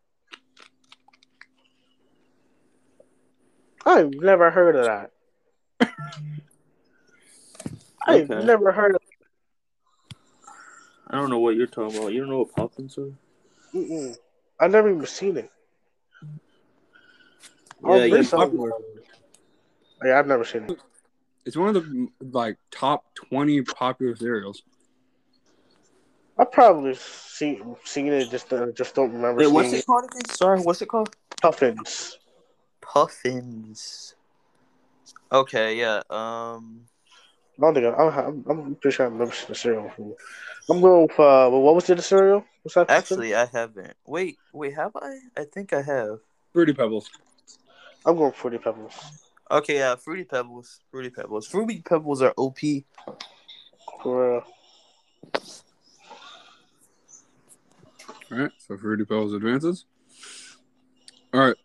[3.87, 5.11] I've never heard of that.
[8.07, 8.45] I've Okay.
[8.45, 9.01] never heard of.
[11.09, 12.13] I don't know what you're talking about.
[12.13, 13.11] You don't know what Poppins are?
[13.75, 14.17] Mm-mm.
[14.59, 15.51] I've never even seen it.
[17.83, 18.23] Yeah, Oh, yeah.
[18.23, 18.71] popular.
[20.05, 20.79] Yeah, I've never seen it.
[21.45, 24.63] It's one of the like top twenty popular cereals.
[26.39, 29.79] I probably seen seen it, just uh, just don't remember Wait, seeing what's it.
[29.81, 30.25] it called again?
[30.25, 31.15] Sorry, what's it called?
[31.43, 32.19] Puffins.
[32.95, 34.15] Puffins.
[35.33, 36.03] Okay, yeah.
[36.09, 36.83] Um,
[37.59, 39.83] I don't think I, I'm, I'm pretty sure I've never seen the cereal.
[39.89, 40.15] before.
[40.71, 42.45] I'm going for uh, what was the cereal?
[42.63, 42.89] What's that?
[42.89, 43.95] actually, I haven't.
[44.07, 45.19] Wait, wait, have I?
[45.37, 46.21] I think I have.
[46.53, 47.11] Fruity Pebbles.
[48.07, 48.95] I'm going for Fruity Pebbles.
[49.51, 50.81] Okay, yeah, Fruity Pebbles.
[50.93, 51.49] Fruity Pebbles.
[51.49, 52.61] Fruity Pebbles are OP.
[54.05, 54.45] For real.
[58.31, 59.85] All right, so Fruity Pebbles advances.
[61.33, 61.57] All right.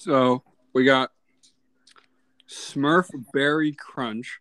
[0.00, 1.10] So we got
[2.48, 4.40] Smurf Berry Crunch.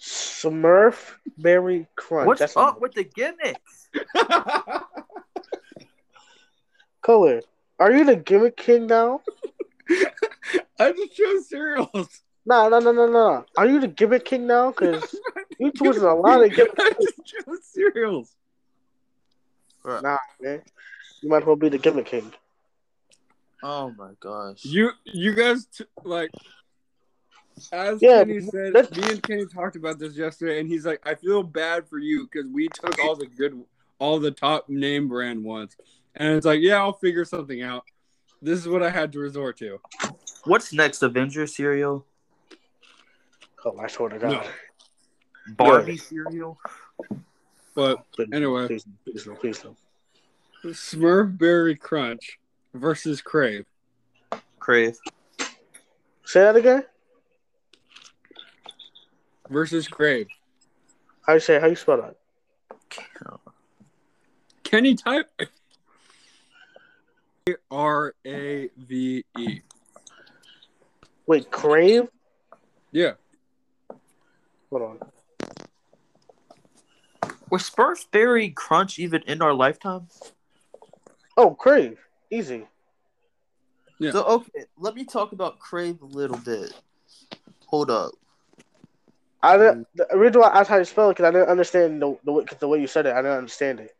[0.00, 2.26] Smurf Berry Crunch.
[2.26, 3.88] What's That's up with the gimmicks?
[7.02, 7.40] color.
[7.78, 9.20] Are you the gimmick king now?
[10.80, 12.22] I just chose cereals.
[12.44, 13.44] Nah, no, no, no, no.
[13.56, 14.72] Are you the gimmick king now?
[14.72, 15.14] Because
[15.60, 16.74] you choosing a lot of gimmick.
[16.80, 18.34] I just chose cereals.
[19.84, 20.62] Nah, man.
[21.22, 22.32] You might as well be the gimmick king.
[23.66, 24.62] Oh my gosh.
[24.62, 26.30] You you guys t- like
[27.72, 31.00] as Yeah, Kenny said, that's- me and Kenny talked about this yesterday, and he's like,
[31.06, 33.64] "I feel bad for you because we took all the good,
[33.98, 35.76] all the top name brand ones."
[36.14, 37.84] And it's like, "Yeah, I'll figure something out."
[38.42, 39.80] This is what I had to resort to.
[40.44, 41.02] What's next?
[41.02, 42.04] Avenger cereal?
[43.64, 44.30] Oh, I swear to God.
[44.30, 45.54] No.
[45.56, 46.58] Barbie cereal?
[47.74, 48.66] But Please, Anyway.
[48.66, 49.74] Please, please, no, please, no.
[50.66, 52.38] Smurf Berry Crunch
[52.74, 53.64] versus Crave.
[54.58, 54.98] Crave.
[56.24, 56.84] Say that again?
[59.48, 60.26] Versus Crave.
[61.26, 61.60] How you say?
[61.60, 62.16] How you spell that?
[64.62, 65.30] Kenny type
[67.70, 69.60] R A V E.
[71.26, 72.08] Wait, Crave?
[72.90, 73.12] Yeah.
[74.70, 74.98] Hold on.
[77.50, 80.08] Was Smurfs Berry Crunch even in our lifetime?
[81.36, 81.98] Oh, Crave.
[82.30, 82.66] Easy.
[83.98, 84.12] Yeah.
[84.12, 86.72] So okay, let me talk about Crave a little bit.
[87.66, 88.12] Hold up.
[89.42, 92.00] I didn't, the reason why I asked how you spell it because I didn't understand
[92.00, 93.12] the the way, 'cause the way you said it.
[93.12, 93.94] I didn't understand it.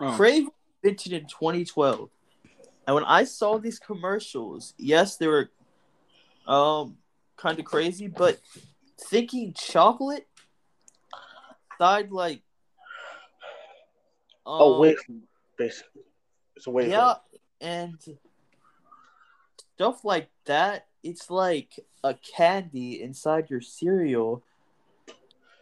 [0.00, 2.08] Oh, Crave was invented in 2012,
[2.86, 5.50] and when I saw these commercials, yes, they were
[6.46, 6.98] um
[7.36, 8.38] kind of crazy, but
[8.98, 10.28] thinking chocolate
[11.80, 12.42] died like
[14.46, 14.98] oh, um, wait,
[15.56, 16.02] basically,
[16.64, 16.90] it's a wafer.
[16.90, 17.14] yeah,
[17.60, 17.98] and
[19.74, 20.86] stuff like that.
[21.02, 24.42] It's like a candy inside your cereal.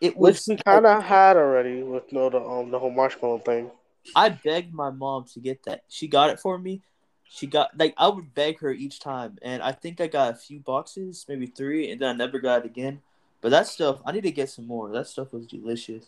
[0.01, 3.71] It was kind of had already with no the um the whole marshmallow thing.
[4.15, 5.83] I begged my mom to get that.
[5.89, 6.83] She got it for me.
[7.29, 10.37] She got like I would beg her each time, and I think I got a
[10.37, 13.01] few boxes, maybe three, and then I never got it again.
[13.41, 14.93] But that stuff, I need to get some more.
[14.93, 16.07] That stuff was delicious.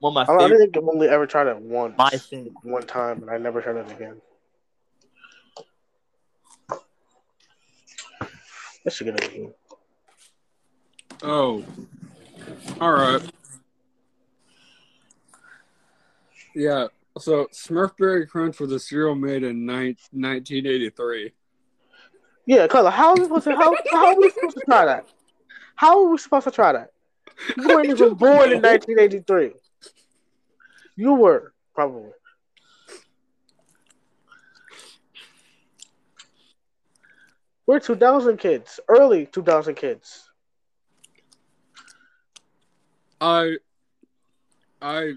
[0.00, 0.58] One of my I, I favorite.
[0.58, 1.94] think I've only ever tried it once.
[1.96, 2.52] My thing.
[2.62, 4.20] One time, and I never tried it again.
[8.84, 9.48] That's a good idea.
[11.22, 11.62] oh,
[12.80, 13.20] all right.
[16.54, 16.86] Yeah.
[17.18, 21.32] So Smurfberry Crunch was a cereal made in nine, 1983.
[22.46, 25.06] Yeah, cause how are we supposed to how, how are we supposed to try that?
[25.76, 26.90] How are we supposed to try that?
[27.58, 29.52] You weren't even born in 1983.
[31.00, 32.10] You were probably.
[37.66, 40.28] We're 2000 kids, early 2000 kids.
[43.18, 43.56] I
[44.82, 45.14] I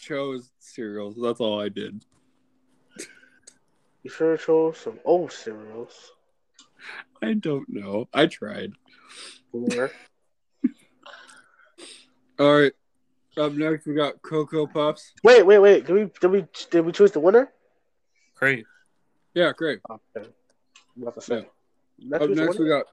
[0.00, 1.14] chose cereals.
[1.22, 2.04] That's all I did.
[4.02, 6.10] You sure chose some old cereals.
[7.22, 8.08] I don't know.
[8.12, 8.72] I tried.
[9.54, 9.88] All
[12.40, 12.72] right.
[13.36, 15.12] Up next, we got Cocoa Puffs.
[15.22, 15.86] Wait, wait, wait.
[15.86, 17.52] Did we did we did we choose the winner?
[18.34, 18.66] Crave.
[19.34, 19.80] Yeah, great.
[19.88, 20.28] Okay.
[20.96, 21.46] I'm about to say.
[22.00, 22.86] Did Up next, we got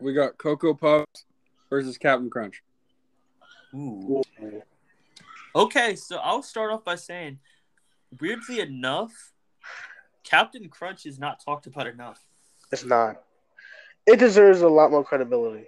[0.00, 1.26] we got Cocoa Puffs
[1.70, 2.62] versus Captain Crunch.
[3.74, 4.22] Ooh.
[4.40, 4.62] Ooh.
[5.54, 7.38] Okay, so I'll start off by saying,
[8.20, 9.12] weirdly enough,
[10.24, 12.20] Captain Crunch is not talked about enough.
[12.72, 13.22] It's not.
[14.06, 15.66] It deserves a lot more credibility.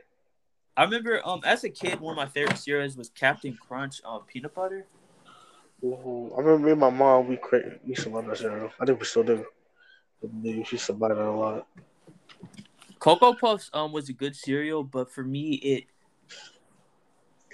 [0.76, 4.22] I remember, um, as a kid, one of my favorite cereals was Captain Crunch, um,
[4.26, 4.86] peanut butter.
[5.84, 8.70] Ooh, I remember me and my mom, we cra- we used to love that cereal.
[8.80, 9.44] I think we still do.
[10.20, 11.66] We used to buy that a lot.
[12.98, 15.84] Cocoa Puffs, um, was a good cereal, but for me, it,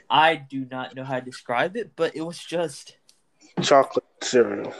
[0.08, 2.96] I do not know how to describe it, but it was just,
[3.60, 4.72] Chocolate cereal.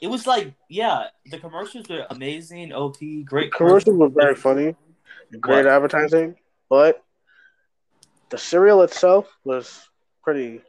[0.00, 4.74] it was like, yeah, the commercials were amazing, OP, great Commercials were very funny
[5.40, 5.72] great What?
[5.72, 6.36] advertising,
[6.68, 7.04] but
[8.34, 9.88] the cereal itself was
[10.24, 10.60] pretty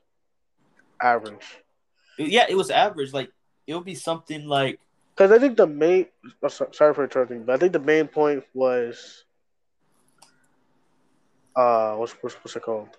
[1.01, 1.63] average.
[2.19, 3.11] Yeah, it was average.
[3.11, 3.31] Like
[3.65, 4.79] it would be something like
[5.15, 6.05] Because I think the main,
[6.43, 9.23] oh, sorry for interrupting, but I think the main point was,
[11.55, 12.89] uh, what's what's, what's it called?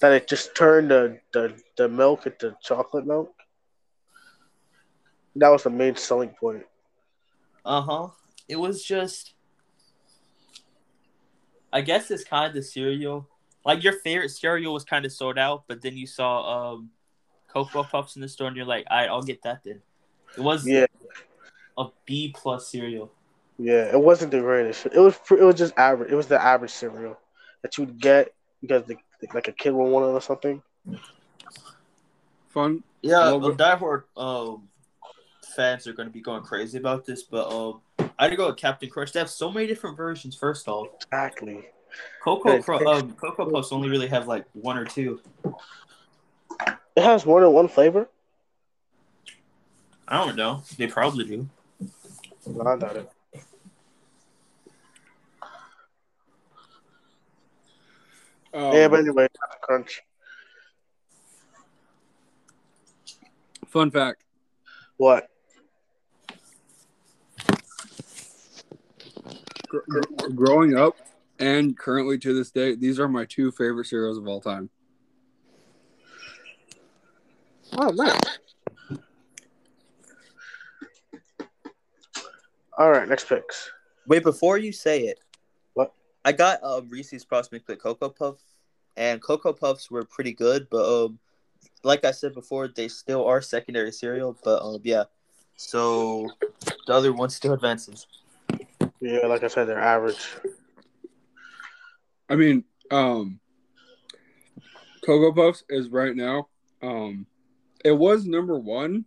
[0.00, 3.34] That it just turned the, the the milk into chocolate milk.
[5.34, 6.66] That was the main selling point.
[7.64, 8.08] Uh huh.
[8.46, 9.34] It was just.
[11.72, 13.28] I guess it's kind of the cereal.
[13.64, 16.90] Like your favorite cereal was kind of sold out, but then you saw um,
[17.48, 19.80] Cocoa Puffs in the store, and you're like, "All right, I'll get that then."
[20.36, 20.86] It was Yeah,
[21.76, 23.10] a B plus cereal.
[23.58, 24.86] yeah, it wasn't the greatest.
[24.86, 26.10] It was it was just average.
[26.10, 27.18] It was the average cereal
[27.62, 28.96] that you'd get because the,
[29.34, 30.62] like a kid would want it or something.
[32.48, 32.82] Fun.
[33.02, 34.68] Yeah, Well, um, but- diehard um,
[35.56, 37.80] fans are going to be going crazy about this, but um,
[38.18, 39.12] I had to go with Captain Crunch.
[39.12, 40.34] They have so many different versions.
[40.36, 41.66] First off, Exactly.
[42.22, 42.64] Cocoa Good.
[42.64, 45.20] Cru- um, Cocoa Puffs only really have like one or two.
[46.96, 48.08] It has more than one flavor.
[50.06, 50.62] I don't know.
[50.76, 51.48] They probably do.
[52.46, 53.10] No, I doubt it.
[58.54, 59.28] Um, yeah, but anyway,
[59.60, 60.02] Crunch.
[63.66, 64.24] Fun fact:
[64.96, 65.28] What?
[69.68, 70.96] gr- gr- growing up
[71.38, 74.70] and currently to this day, these are my two favorite cereals of all time.
[77.76, 78.20] Oh, nice.
[82.76, 83.70] All right, next picks.
[84.06, 85.18] Wait, before you say it,
[85.74, 85.92] What?
[86.24, 88.36] I got um, Reese's Puffs mixed with Cocoa Puff,
[88.96, 91.18] and Cocoa Puffs were pretty good, but um,
[91.82, 94.36] like I said before, they still are secondary cereal.
[94.42, 95.04] But um, yeah,
[95.56, 96.30] so
[96.86, 98.06] the other one still advances.
[99.00, 100.36] Yeah, like I said, they're average.
[102.28, 103.40] I mean, um,
[105.04, 106.48] Cocoa Puffs is right now.
[106.82, 107.26] Um,
[107.84, 109.04] it was number one,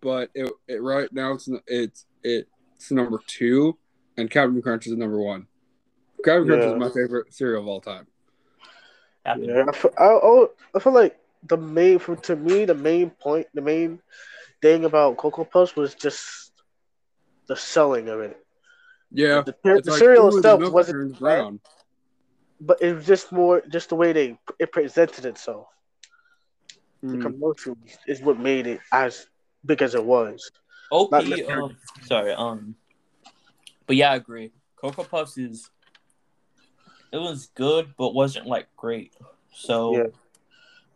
[0.00, 3.76] but it, it right now it's it's it's number two
[4.16, 5.46] and Captain Crunch is number one.
[6.24, 8.06] Captain Crunch is my favorite cereal of all time.
[9.24, 10.46] Yeah, I feel, I,
[10.76, 14.00] I feel like the main for to me the main point, the main
[14.60, 16.52] thing about Cocoa Puffs was just
[17.46, 18.38] the selling of it.
[19.10, 21.60] Yeah, The, it's the like, cereal ooh, the itself wasn't turns bad, brown.
[22.64, 25.66] But it was just more just the way they it presented itself.
[27.02, 27.22] The Mm.
[27.22, 29.26] commercial is what made it as
[29.66, 30.50] big as it was.
[30.90, 32.76] OP, um, sorry, um,
[33.86, 34.52] but yeah, I agree.
[34.76, 35.68] Cocoa Puffs is
[37.10, 39.12] it was good, but wasn't like great.
[39.52, 40.06] So Yeah.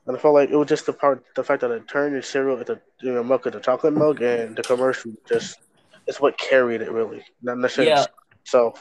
[0.06, 2.22] And I felt like it was just the part, the fact that it turned the
[2.22, 5.58] cereal into you know, milk into chocolate milk, and the commercial just
[6.06, 7.90] is what carried it really, not necessarily.
[7.90, 8.06] yeah,
[8.44, 8.74] So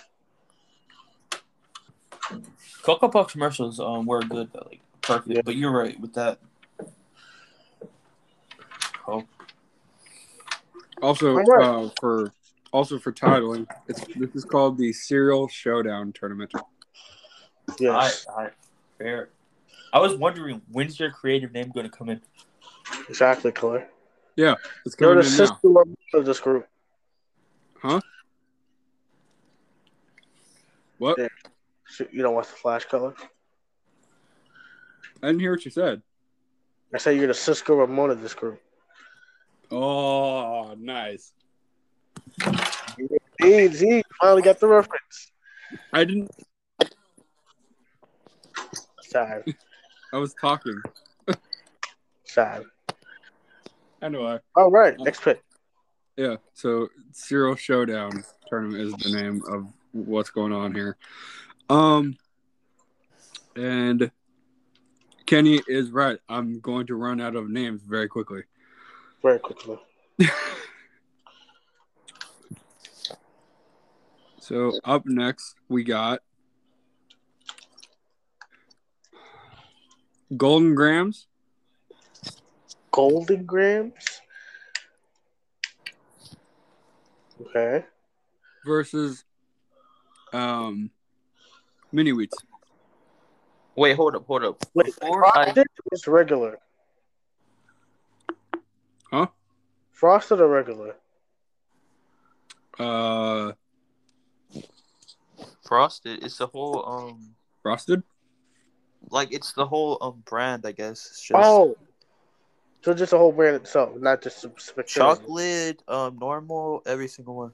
[2.86, 5.36] Cocoa Puff commercials um were good, but like perfect.
[5.36, 5.42] Yeah.
[5.44, 6.38] But you're right with that.
[9.08, 9.24] Oh,
[11.02, 12.32] Also, uh, for
[12.72, 16.52] also for titling, it's this is called the Cereal Showdown Tournament.
[17.80, 18.50] yes, I, I,
[19.00, 19.30] fair.
[19.92, 22.22] I was wondering when's your creative name going to come in?
[23.10, 23.90] exactly, Claire.
[24.86, 25.84] It's You're coming the in sister now.
[26.14, 26.68] of this group.
[27.82, 28.00] Huh?
[30.98, 31.18] What?
[31.18, 31.28] Yeah.
[32.12, 33.14] You don't watch the Flash color.
[35.24, 36.02] I didn't hear what you said.
[36.94, 38.62] I said you're the Cisco Ramon of this group.
[39.72, 41.34] Oh, nice.
[43.42, 45.32] Z, finally got the reference.
[45.92, 46.32] I didn't.
[49.02, 49.44] Sad,
[50.14, 50.82] I was talking.
[52.26, 52.64] sad.
[54.02, 55.42] Anyway, All right, next pick.
[56.18, 56.36] yeah.
[56.54, 60.98] So Cereal Showdown Tournament is the name of what's going on here.
[61.70, 62.18] Um,
[63.56, 64.12] and
[65.26, 66.20] Kenny is right.
[66.30, 68.44] I'm going to run out of names very quickly.
[69.22, 69.78] Very quickly.
[74.48, 76.20] So up next we got
[80.38, 81.26] Golden Grahams
[82.92, 83.94] Golden Grahams.
[87.42, 87.86] Okay.
[88.68, 89.24] versus
[90.32, 90.92] um
[91.96, 92.36] Mini Wheats.
[93.78, 94.66] Wait, hold up, hold up.
[94.74, 96.60] Wait, Before I, frosted is regular.
[99.10, 99.28] Huh?
[99.94, 100.96] Frosted or regular?
[102.78, 103.54] Uh,
[105.66, 108.04] frosted, it's the whole um, frosted.
[109.10, 111.08] like it's the whole um brand, I guess.
[111.12, 111.78] It's just Oh,
[112.84, 117.36] so just a whole brand itself, not just some specific chocolate, um, normal, every single
[117.36, 117.54] one.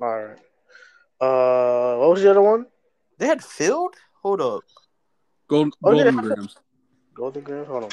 [0.00, 0.38] All right.
[1.20, 2.66] Uh, what was the other one?
[3.18, 3.94] They had filled.
[4.22, 4.64] Hold up.
[5.48, 6.04] Gold, Oh, yeah.
[6.04, 6.56] Golden Grahams.
[7.14, 7.68] Golden Grahams.
[7.68, 7.90] Hold on.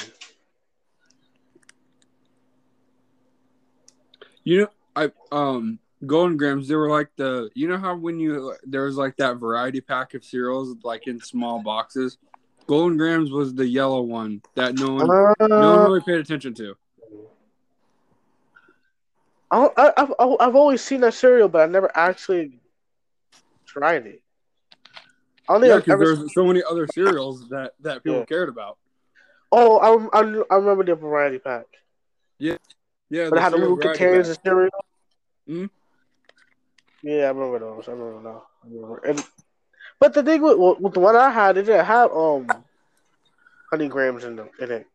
[4.42, 6.68] You know, I um Golden Grahams.
[6.68, 10.14] They were like the you know how when you there was like that variety pack
[10.14, 12.18] of cereals like in small boxes.
[12.66, 16.54] Golden Grahams was the yellow one that no one no one Uh, really paid attention
[16.54, 16.76] to.
[19.50, 22.58] I, I, I've I've always seen that cereal, but I never actually
[23.66, 24.23] tried it.
[25.48, 26.16] I don't think Yeah, I've because ever.
[26.16, 28.24] there's so many other cereals that that people Yeah.
[28.24, 28.78] cared about.
[29.52, 31.66] Oh, I, I I remember the variety pack,
[32.38, 32.56] Yeah,
[33.10, 33.28] yeah.
[33.30, 34.84] but it had the cereal little containers of cereal.
[35.48, 35.70] Mhm.
[37.02, 37.86] Yeah, I remember those.
[37.88, 38.42] I remember now.
[38.64, 38.98] I remember.
[39.04, 39.24] And,
[40.00, 42.64] but the thing with, with the one I had, it didn't have um
[43.70, 44.86] honey Grahams in them in it.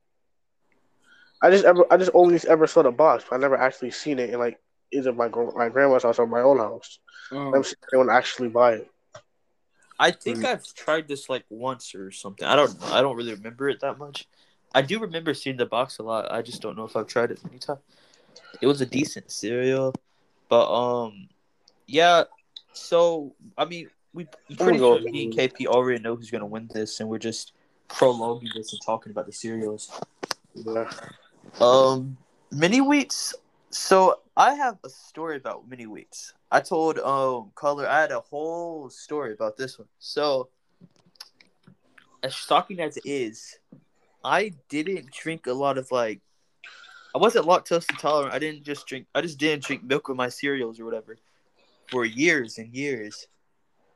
[1.42, 3.24] I just ever I just only ever saw the box.
[3.30, 4.60] But I never actually seen it in like
[4.92, 7.00] either my my grandma's house or my own house.
[7.32, 8.92] Oh, never seen anyone actually buy it.
[10.00, 10.46] I think.
[10.46, 12.48] I've tried this like once or something.
[12.48, 12.76] I don't.
[12.86, 14.28] I don't really remember it that much.
[14.74, 16.32] I do remember seeing the box a lot.
[16.32, 17.82] I just don't know if I've tried it many times.
[18.62, 19.94] It was a decent cereal,
[20.48, 21.28] but um,
[21.86, 22.24] yeah.
[22.74, 25.34] So I mean, we I'm pretty sure me and.
[25.34, 27.54] KP already know who's gonna win this, and we're just
[27.90, 29.92] prolonging this and talking about the cereals.
[30.54, 30.90] Yeah.
[31.60, 32.18] Um,
[32.52, 33.34] mini wheats.
[33.72, 36.34] So I have a story about mini wheats.
[36.52, 39.88] I told um Color I had a whole story about this one.
[40.00, 40.50] So
[42.24, 43.60] as shocking as it is,
[44.24, 46.22] I didn't drink a lot of like.
[47.14, 48.34] I wasn't lactose intolerant.
[48.34, 49.08] I didn't just drink.
[49.16, 51.18] I just didn't drink milk with my cereals or whatever
[51.90, 53.28] for years and years.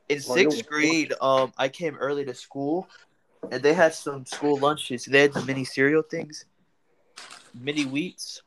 [0.09, 2.87] In sixth grade, um, I came early to school,
[3.51, 5.05] and they had some school lunches.
[5.05, 6.45] They had the mini cereal things,
[7.53, 8.41] mini wheats,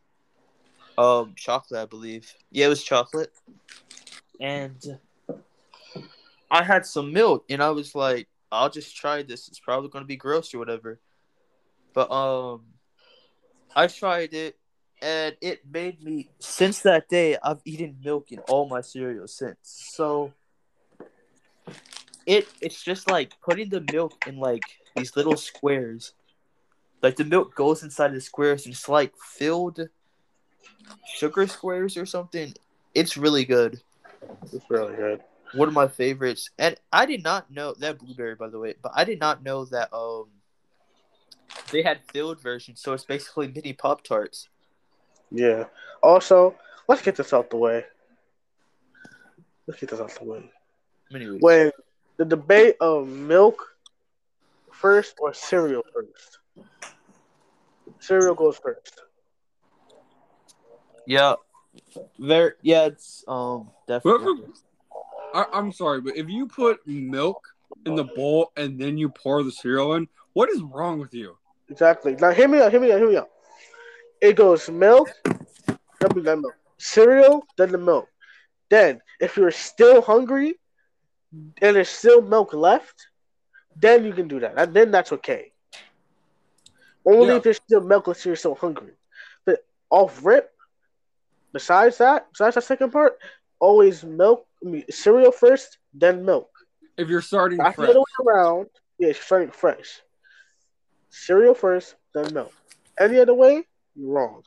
[0.99, 2.32] um, chocolate, I believe.
[2.51, 3.32] Yeah, it was chocolate,
[4.40, 4.99] and
[6.51, 9.49] I had some milk, and I was like, I'll just try this.
[9.49, 11.01] It's probably gonna be gross or whatever,
[11.94, 12.62] but um,
[13.74, 14.57] I tried it,
[15.03, 16.30] and it made me.
[16.38, 19.59] Since that day, I've eaten milk in all my cereals since.
[19.62, 20.32] So
[22.26, 24.62] it it's just like putting the milk in like
[24.94, 26.12] these little squares.
[27.03, 29.80] Like the milk goes inside the squares and it's like filled
[31.06, 32.54] sugar squares or something.
[32.94, 33.80] It's really good.
[34.52, 35.22] It's really good.
[35.54, 36.50] One of my favorites.
[36.58, 39.64] And I did not know that blueberry by the way, but I did not know
[39.66, 40.26] that um
[41.70, 44.48] they had filled versions, so it's basically mini Pop Tarts.
[45.30, 45.64] Yeah.
[46.02, 46.54] Also,
[46.88, 47.84] let's get this out the way.
[49.66, 50.50] Let's get this out the way.
[51.40, 51.70] When
[52.16, 53.76] the debate of milk
[54.76, 56.38] first or cereal first.
[57.98, 59.02] Cereal goes first.
[61.07, 61.34] Yeah.
[62.18, 64.44] Very yeah, it's um definitely
[65.34, 67.46] I, I'm sorry, but if you put milk
[67.84, 71.36] in the bowl and then you pour the cereal in, what is wrong with you?
[71.68, 72.16] Exactly.
[72.18, 73.28] Now hear me out, hear me out, hear me out.
[74.20, 76.54] It goes milk, then we got milk.
[76.78, 78.09] Cereal, then the milk.
[78.68, 80.54] Then, if you're still hungry
[81.32, 83.09] and there's still milk left,
[83.76, 84.54] then you can do that.
[84.57, 85.52] And then that's okay.
[87.04, 87.36] Only Yeah.
[87.36, 88.94] if there's still milk unless you're still hungry.
[89.44, 90.52] But off rip,
[91.57, 93.16] besides that, besides that second part,
[93.61, 96.50] always milk, I mean, cereal first, then milk.
[96.98, 98.66] If you're starting Not the fresh, other way around.
[98.98, 100.02] Yeah, it's starting fresh.
[101.09, 102.52] Cereal first, then milk.
[103.00, 104.42] Any other way, you're wrong.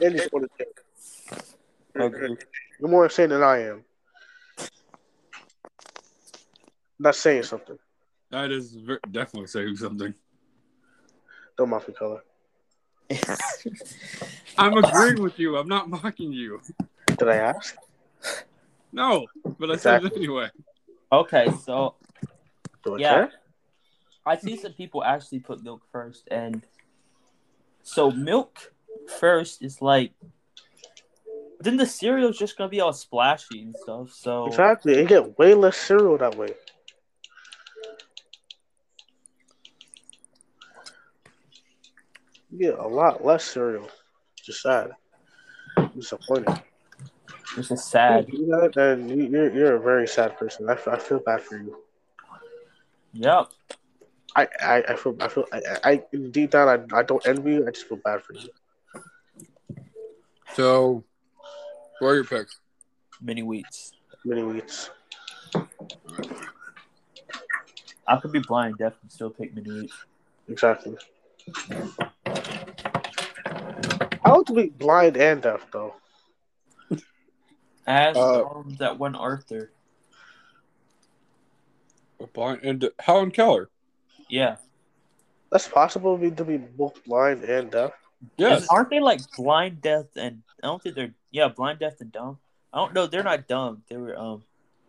[0.00, 1.56] And it's what it is.
[1.98, 2.36] Okay.
[2.78, 3.84] You're more insane than I am.
[7.00, 7.78] Not saying something.
[8.30, 10.14] that is ver- definitely saying something.
[11.58, 12.22] Don't mock color.
[14.58, 15.56] I'm agreeing with you.
[15.56, 16.60] I'm not mocking you.
[17.18, 17.76] Did I ask?
[18.92, 19.26] No,
[19.58, 20.48] but I said it anyway.
[21.12, 21.94] Okay, so
[22.84, 23.08] Do I Yeah.
[23.10, 23.32] care?
[24.24, 26.66] I see some people actually put milk first, and
[27.82, 28.72] so milk
[29.20, 30.12] first is like.
[31.60, 34.12] Then the cereal's just gonna be all splashy and stuff.
[34.12, 34.98] So Exactly.
[34.98, 36.54] You get way less cereal that way.
[42.56, 43.86] You get a lot less cereal.
[44.42, 44.92] Just sad.
[45.94, 46.62] Disappointed.
[47.54, 48.24] This is sad.
[48.28, 50.68] If you do that, then you- you're, you're a very sad person.
[50.68, 51.76] I, f- I feel bad for you.
[53.12, 53.48] Yep.
[54.34, 57.66] I, I, I feel I feel I, I deep down I, I don't envy you.
[57.66, 58.50] I just feel bad for you.
[60.54, 61.04] So,
[62.00, 62.60] what are your picks?
[63.22, 63.92] Mini wheats.
[64.26, 64.90] Mini wheats.
[68.06, 69.94] I could be blind, deaf, and still pick mini wheats.
[70.48, 70.96] Exactly.
[74.24, 75.94] How to be blind and deaf though?
[77.86, 79.70] As Uh, um, that one Arthur.
[82.32, 83.70] Blind and Helen Keller.
[84.28, 84.56] Yeah.
[85.52, 87.92] That's possible to be, to be both blind and deaf.
[88.36, 88.62] Yes.
[88.62, 92.10] Is- aren't they like blind, deaf, and I don't think they're yeah blind, deaf, and
[92.10, 92.38] dumb.
[92.72, 93.06] I don't know.
[93.06, 93.82] They're not dumb.
[93.88, 94.42] They were um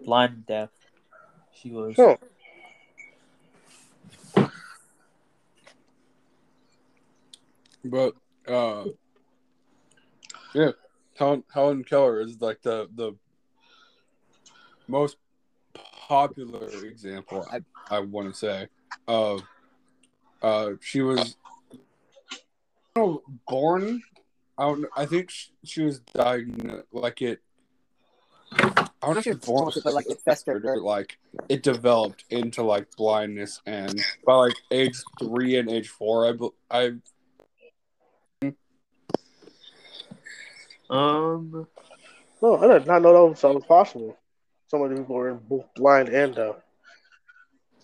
[0.04, 0.70] blind and deaf.
[1.54, 1.96] She was.
[1.96, 2.18] Huh.
[7.90, 8.14] But
[8.48, 8.86] uh
[10.54, 10.72] yeah,
[11.16, 13.16] Helen Helen Keller is like the the
[14.88, 15.18] most
[16.08, 18.68] popular example I I want to say
[19.08, 19.42] of
[20.42, 21.36] uh she was
[22.98, 24.02] know, born
[24.58, 27.42] I don't I think she, she was diagnosed like it
[28.60, 30.66] I don't know if was born But, like, it festered.
[30.66, 31.18] or like
[31.50, 36.34] it developed into like blindness and by like age three and age four I
[36.72, 36.92] I
[40.90, 41.68] Um.
[42.42, 44.18] No, I did not know that was, that was possible.
[44.68, 46.56] Somebody who were both blind and deaf.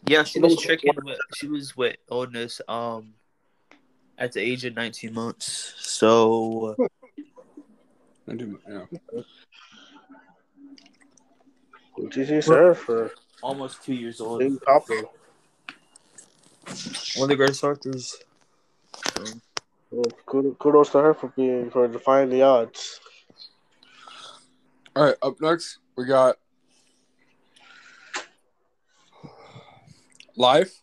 [0.05, 0.93] Yeah, she was tricking.
[1.03, 2.61] With, she was with illness.
[2.67, 3.13] Um.
[4.17, 5.73] At the age of nineteen months.
[5.77, 6.75] So.
[8.29, 8.85] I do yeah.
[11.99, 13.11] GG sir for
[13.43, 14.41] Almost two years old.
[14.61, 15.03] popular.
[17.17, 18.15] One of the greatest Arthurs.
[19.91, 22.82] Well, kudos, kudos to her for being for defying the odds.
[24.95, 26.37] All right, up next we got
[30.35, 30.81] Life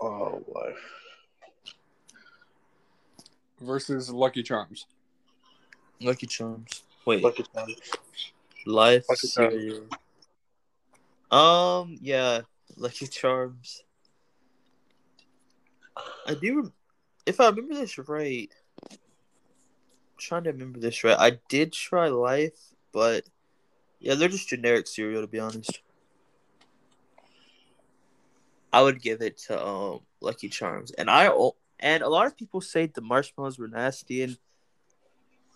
[0.00, 0.78] Oh, life.
[3.60, 4.86] versus Lucky Charms.
[6.00, 6.82] Lucky Charms.
[7.06, 7.22] Wait.
[7.22, 7.76] Lucky times.
[8.66, 9.52] Life Lucky Charms.
[9.52, 9.86] cereal.
[11.30, 11.96] Um.
[12.00, 12.40] Yeah.
[12.76, 13.84] Lucky Charms.
[16.26, 16.72] I do.
[17.26, 18.61] If I remember this right, I'm
[20.22, 21.16] trying to remember this right.
[21.18, 23.24] I did try Life, but
[24.00, 25.80] yeah, they're just generic cereal to be honest.
[28.72, 31.30] I would give it to um Lucky Charms, and I
[31.80, 34.38] and a lot of people say the marshmallows were nasty, and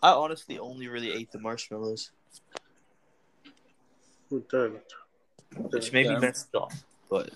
[0.03, 2.11] I honestly only really ate the marshmallows.
[4.51, 4.81] Done.
[5.71, 6.14] which made Yeah.
[6.14, 6.73] me messed up.
[7.09, 7.31] But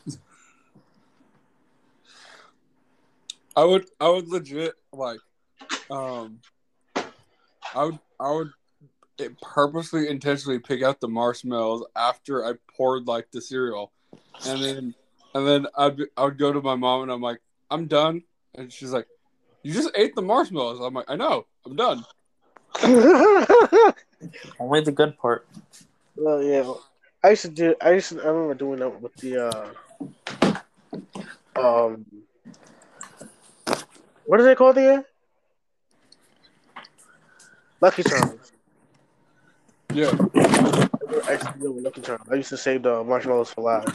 [3.57, 5.21] I would I would legit like
[5.89, 6.41] um
[7.75, 8.53] I would I would
[9.43, 13.93] purposely intentionally pick out the marshmallows after I poured like the cereal.
[14.47, 14.95] And then
[15.35, 17.41] and then I'd be, I would go to my mom and I'm like,
[17.71, 18.23] I'm done.
[18.55, 19.07] And she's like,
[19.63, 20.81] You just ate the marshmallows.
[20.81, 22.05] I'm like, I know, I'm done.
[24.59, 25.47] only the good part.
[26.17, 26.73] well, yeah.
[27.23, 27.75] I used to do.
[27.83, 28.23] I used to.
[28.23, 29.49] I remember doing that with the.
[29.49, 30.61] uh
[31.57, 32.07] Um.
[34.25, 35.05] What is it called again?
[37.81, 38.53] Lucky Charms.
[39.93, 40.11] Yeah.
[40.11, 42.29] I used to do with Lucky Charms.
[42.31, 43.89] I used to save the marshmallows for last.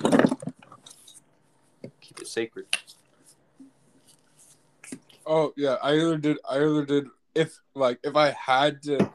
[2.02, 2.66] Keep it sacred.
[5.26, 9.10] Oh yeah, I either did I either did if like if I had to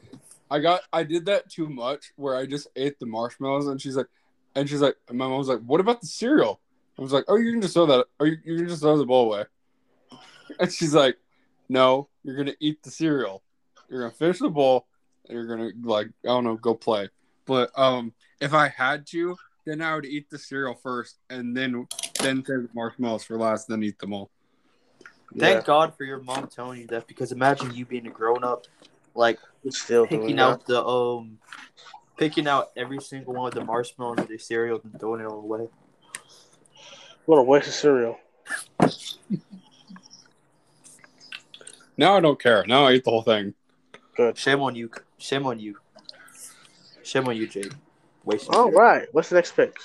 [0.51, 3.97] I got I did that too much where I just ate the marshmallows and she's
[3.97, 4.09] like
[4.55, 6.61] and she's like and my mom was like, What about the cereal?
[6.99, 8.97] I was like, Oh, you can just throw that or you, you can just throw
[8.97, 9.45] the bowl away.
[10.59, 11.16] And she's like,
[11.68, 13.43] No, you're gonna eat the cereal.
[13.91, 14.86] You're gonna finish the bowl
[15.28, 17.09] and you're gonna like I don't know, go play.
[17.45, 19.36] But um if I had to,
[19.66, 21.86] then I would eat the cereal first and then
[22.22, 24.30] then save the marshmallows for last, then eat them all.
[25.38, 28.45] Thank Yeah, God for your mom telling you that because imagine you being a grown
[28.45, 28.66] up,
[29.14, 29.38] like
[29.70, 30.43] still doing picking that.
[30.43, 31.38] out the um,
[32.16, 35.41] picking out every single one of the marshmallows of the cereal and throwing it all
[35.41, 35.68] away.
[37.26, 38.18] What a waste of cereal.
[41.97, 42.64] Now I don't care.
[42.66, 43.53] Now I eat the whole thing.
[44.17, 44.37] Good.
[44.37, 44.91] Shame on you.
[45.19, 45.77] Shame on you.
[47.03, 47.73] Shame on you, Jake.
[48.25, 48.55] Wasting.
[48.55, 49.09] All right.
[49.13, 49.77] What's the next pick?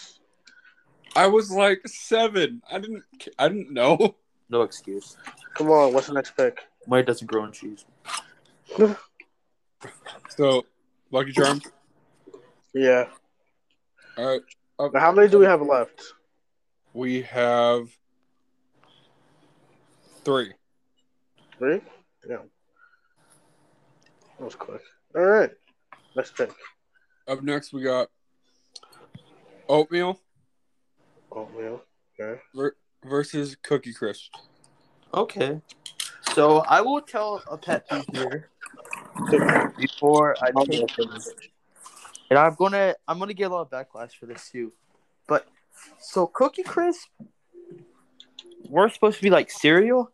[1.16, 2.62] I was like seven.
[2.70, 3.04] I didn't.
[3.40, 4.16] I didn't know.
[4.48, 5.18] No excuse.
[5.56, 5.92] Come on.
[5.92, 6.68] What's the next pick?
[6.88, 7.86] Money doesn't grow on trees.
[10.30, 10.66] So,
[11.12, 11.62] Lucky charm.
[12.74, 13.06] Yeah.
[14.18, 14.42] All right,
[14.80, 14.90] oh.
[14.94, 16.02] Now, how many do we have left?
[16.94, 17.90] we have
[20.24, 20.54] three.
[21.58, 21.82] Three?
[22.30, 22.38] Yeah.
[24.38, 24.82] That was quick.
[25.16, 25.52] All right.
[26.16, 26.52] Next pick.
[27.28, 28.10] Up next, we got
[29.68, 30.20] oatmeal
[31.32, 31.82] Oatmeal.
[32.20, 32.40] Okay.
[32.54, 34.32] ver- versus Cookie Crisp.
[35.14, 35.62] Okay.
[36.34, 38.50] So I will tell a pet peeve here
[39.78, 41.34] before I take this,
[42.30, 44.74] and I'm gonna I'm gonna get a lot of backlash for this too.
[45.28, 45.48] But
[46.00, 47.08] so Cookie Crisp
[48.70, 50.12] we're supposed to be like cereal,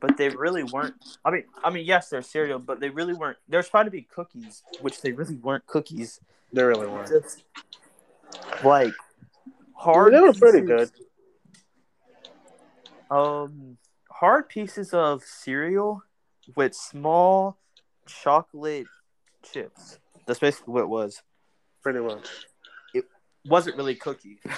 [0.00, 0.94] but they really weren't.
[1.24, 3.38] I mean, I mean, yes, they're cereal, but they really weren't.
[3.48, 6.20] They're trying to be cookies, which they really weren't cookies.
[6.52, 7.08] They really weren't.
[7.08, 7.44] Just
[8.64, 8.94] like
[9.74, 10.14] hard.
[10.14, 11.06] They were pretty pieces- good.
[13.10, 13.76] Um,
[14.10, 16.02] hard pieces of cereal
[16.56, 17.58] with small
[18.06, 18.86] chocolate
[19.42, 19.98] chips.
[20.26, 21.22] That's basically what it was.
[21.82, 22.28] Pretty much.
[22.94, 23.04] It
[23.46, 24.38] wasn't really cookie.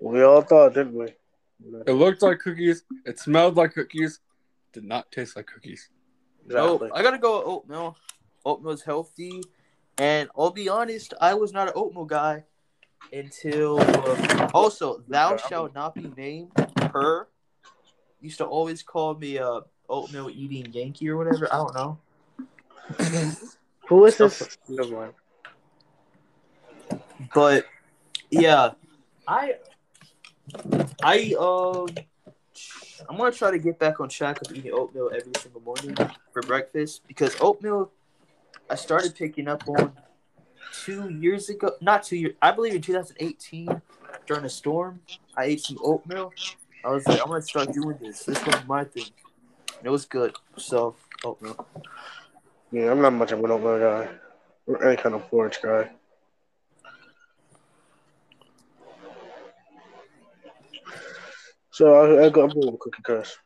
[0.00, 1.08] We all thought, didn't we?
[1.86, 2.84] It looked like cookies.
[3.04, 4.20] It smelled like cookies.
[4.72, 5.90] Did not taste like cookies.
[6.46, 7.96] No, I gotta go with oatmeal.
[8.44, 9.42] Oatmeal's healthy,
[9.98, 12.44] and I'll be honest, I was not an oatmeal guy
[13.12, 13.80] until.
[13.80, 16.52] uh, also, thou shalt not be named
[16.92, 17.28] her.
[18.20, 21.52] Used to always call me a oatmeal eating Yankee or whatever.
[21.52, 21.98] I don't know.
[23.88, 24.58] Who is this?
[24.68, 25.12] Never mind.
[27.34, 27.66] But
[28.30, 28.70] yeah,
[29.28, 29.56] I
[31.02, 31.88] I um
[33.08, 35.96] I'm gonna try to get back on track of eating oatmeal every single morning
[36.32, 37.90] for breakfast because oatmeal
[38.68, 39.92] I started picking up on
[40.84, 41.72] two years ago.
[41.80, 42.34] Not two years.
[42.40, 43.82] I believe in 2018
[44.26, 45.00] during a storm.
[45.36, 46.32] I ate some oatmeal.
[46.84, 48.24] I was like, I'm gonna start doing this.
[48.24, 49.06] This was my thing.
[49.78, 50.34] And it was good.
[50.56, 50.94] So
[51.24, 51.66] oatmeal.
[52.70, 54.08] Yeah, I'm not much of an oatmeal guy.
[54.66, 55.90] Or any kind of porridge guy.
[61.80, 63.38] So I, I go, I'm going with Cookie Crisp.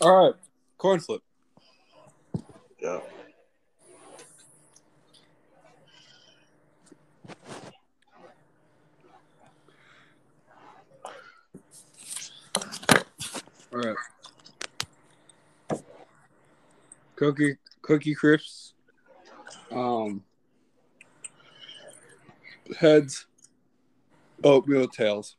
[0.00, 0.34] All right,
[0.78, 1.20] coin flip.
[2.80, 3.00] Yeah.
[13.70, 13.96] All right.
[17.16, 18.72] Cookie Cookie Crisps.
[19.70, 20.24] Um.
[22.78, 23.26] Heads.
[24.42, 25.36] Oatmeal tails.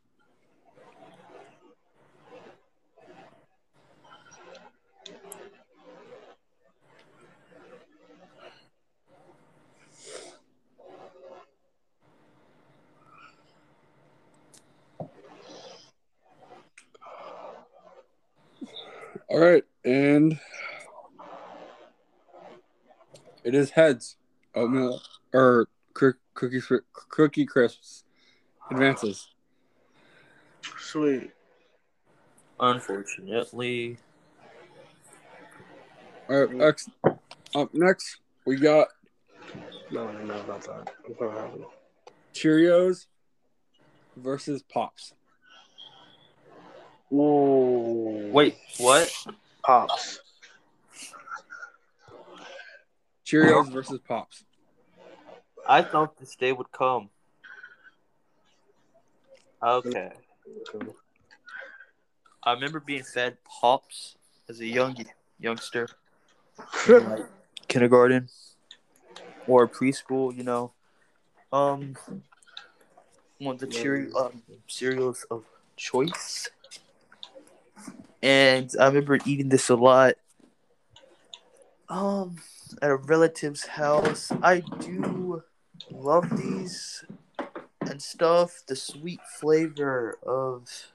[19.30, 20.38] All right, and
[23.44, 24.18] It is heads.
[24.54, 25.02] Oatmeal
[25.34, 26.62] or cookie
[27.10, 28.04] cookie crisps
[28.72, 29.28] advances.
[30.80, 31.32] Sweet.
[32.60, 33.98] Unfortunately,
[36.30, 36.90] All right, next,
[37.56, 38.88] up next we got
[39.92, 40.94] No, I don't know about that.
[41.06, 41.62] I'm gonna have it.
[42.34, 43.08] Cheerios
[44.16, 45.14] versus Pops.
[47.12, 48.30] Ooh.
[48.32, 49.12] wait, what?
[49.64, 50.20] Pops.
[53.26, 54.46] Cheerios versus Pops.
[55.68, 57.10] I thought this day would come.
[59.64, 60.12] Okay.
[62.44, 64.16] I remember being fed pops
[64.50, 64.98] as a young
[65.40, 65.88] youngster,
[66.88, 67.26] in, like
[67.68, 68.30] kindergarten
[69.46, 70.36] or preschool.
[70.36, 70.72] You know,
[71.54, 71.96] um,
[73.38, 75.46] one of the cereal um, cereals of
[75.76, 76.50] choice,
[78.24, 80.16] and I remember eating this a lot.
[81.88, 82.38] Um,
[82.82, 85.44] at a relative's house, I do
[85.92, 87.04] love these
[87.92, 88.64] and stuff.
[88.68, 90.92] The sweet flavor of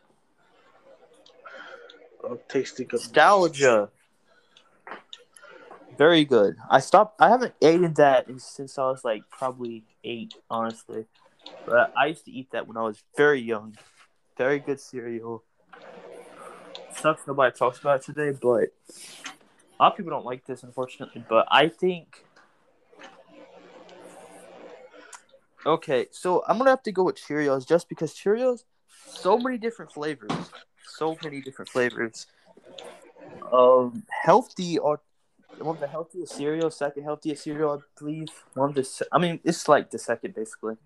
[2.29, 3.89] Oh, tasty nostalgia.
[5.97, 6.57] Very good.
[6.69, 7.21] I stopped.
[7.21, 11.07] I haven't eaten that since I was like probably eight, honestly.
[11.65, 13.79] But I used to eat that when I was very young.
[14.37, 15.45] Very good cereal.
[16.97, 18.73] Sucks nobody talks about today, but
[19.79, 21.25] a lot of people don't like this, unfortunately.
[21.29, 22.26] But I think.
[25.67, 28.63] Okay, so I'm gonna have to go with Cheerios just because Cheerios,
[29.09, 30.31] so many different flavors,
[30.87, 32.29] so many different flavors.
[33.53, 35.01] Um, healthy or
[35.59, 38.29] one of the healthiest cereal, second healthiest cereal, I believe.
[38.55, 40.77] One of the, I mean, it's like the second basically.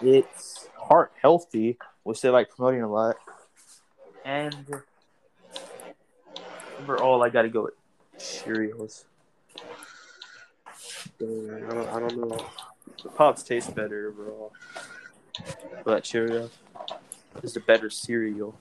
[0.00, 3.16] It's heart healthy, which they like promoting a lot,
[4.24, 4.82] and
[6.80, 7.74] overall, I gotta go with
[8.18, 9.04] Cheerios.
[11.20, 12.46] I don't, I don't know.
[13.16, 14.52] Pops taste better overall,
[15.84, 16.50] but Cheerios
[17.42, 18.58] is a better cereal.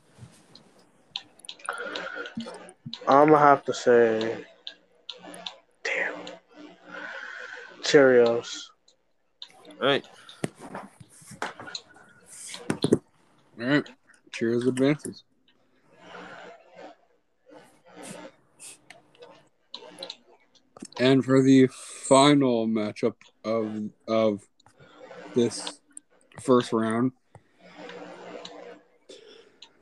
[3.08, 4.46] I'm gonna have to say,
[5.84, 6.14] damn,
[7.82, 8.70] Cheerios.
[9.82, 10.06] All right.
[13.60, 13.90] All right,
[14.32, 15.24] Cheerios advances.
[21.00, 24.48] And for the final matchup of of
[25.36, 25.80] this
[26.40, 27.14] first round,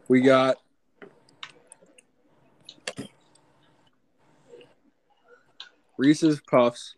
[0.07, 0.57] we got
[5.97, 6.95] Reese's Puffs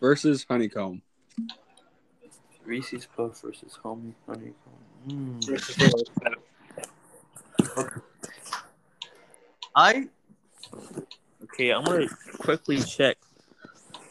[0.00, 1.02] versus Honeycomb.
[2.64, 4.54] Reese's Puff versus Homie Honeycomb.
[5.08, 5.62] Mm.
[9.74, 10.08] I
[11.58, 11.72] okay.
[11.72, 12.06] I'm gonna
[12.38, 13.16] quickly check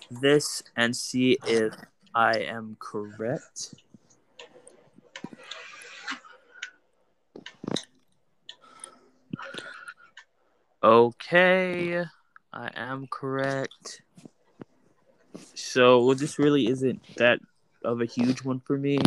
[0.10, 1.74] this and see if
[2.14, 3.74] I am correct.
[10.84, 12.04] Okay,
[12.54, 14.02] I am correct.
[15.54, 17.40] So well, this really isn't that
[17.84, 19.00] of a huge one for me.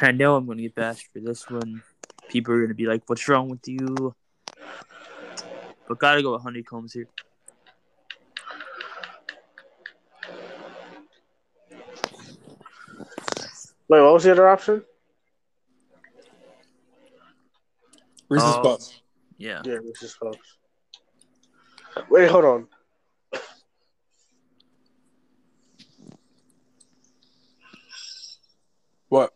[0.00, 1.82] I know I'm gonna get bashed for this one.
[2.28, 4.14] People are gonna be like, "What's wrong with you?"
[5.88, 7.06] But gotta go with honeycombs here.
[13.88, 14.84] Wait, what was the other option?
[18.28, 18.62] Reese's Oh.
[18.62, 19.00] Puffs.
[19.38, 19.62] Yeah.
[19.64, 20.56] Yeah, Reese's Puffs.
[22.10, 22.68] Wait, hold on.
[29.08, 29.32] What?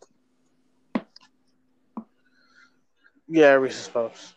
[3.27, 4.33] Yeah, Reese's Puffs.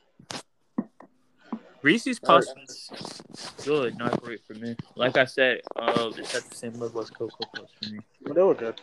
[1.82, 2.46] Reese's Puffs
[2.94, 4.76] is good, not great for me.
[4.94, 7.98] Like I said, uh, it's at the same level as Cocoa Puffs for me.
[8.22, 8.80] But they were good.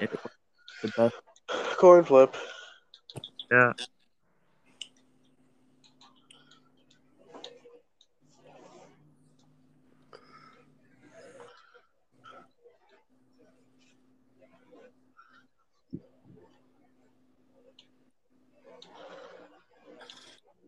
[0.00, 0.12] It's
[0.82, 1.14] the best.
[1.78, 2.34] Coin flip.
[3.50, 3.72] Yeah.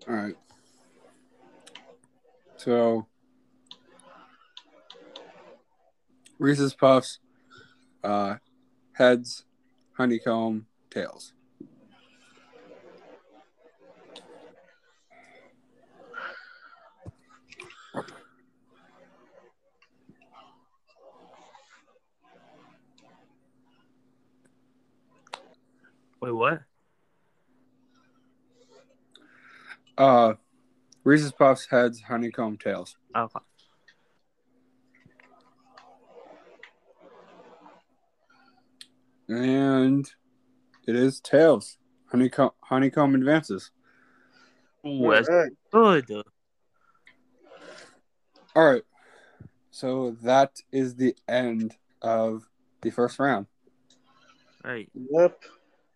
[0.08, 0.36] All right.
[2.56, 3.06] So
[6.38, 7.18] Reese's Puffs,
[8.04, 8.36] uh,
[8.96, 9.44] heads,
[9.92, 11.34] honeycomb, tails.
[26.20, 26.62] Wait, what?
[29.98, 30.34] Uh,
[31.04, 33.38] Reese's Puffs heads, honeycomb tails, Okay.
[39.28, 40.10] And
[40.86, 41.78] it is tails.
[42.10, 43.70] Honeycomb honeycomb advances.
[44.86, 45.52] Ooh, that's Alright.
[45.72, 46.22] good.
[48.54, 48.82] All right.
[49.70, 52.48] So that is the end of
[52.80, 53.46] the first round.
[54.64, 54.88] All right.
[54.94, 55.42] Yep.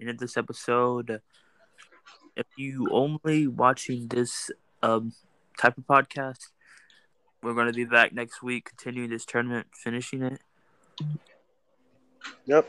[0.00, 1.20] End of this episode.
[2.36, 4.50] If you only watching this
[4.82, 5.12] um
[5.58, 6.48] type of podcast,
[7.42, 10.40] we're gonna be back next week, continuing this tournament, finishing it.
[12.46, 12.66] Yep.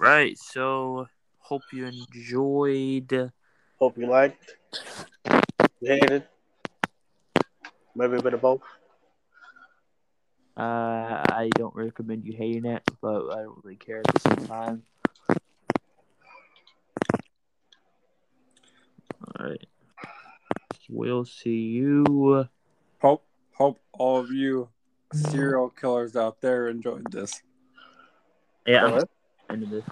[0.00, 0.38] Right.
[0.38, 1.06] So
[1.40, 3.30] hope you enjoyed.
[3.78, 4.56] Hope you liked.
[5.82, 6.22] You hated.
[7.94, 8.62] Maybe a bit of both.
[10.56, 14.46] Uh, I don't recommend you hating it, but I don't really care at the same
[14.46, 14.82] time.
[19.26, 19.66] All right.
[20.88, 22.48] We'll see you.
[23.02, 24.70] Hope hope all of you
[25.12, 27.42] serial killers out there enjoyed this.
[28.66, 29.08] Yeah, I'm Alright.
[29.52, 29.84] End of this.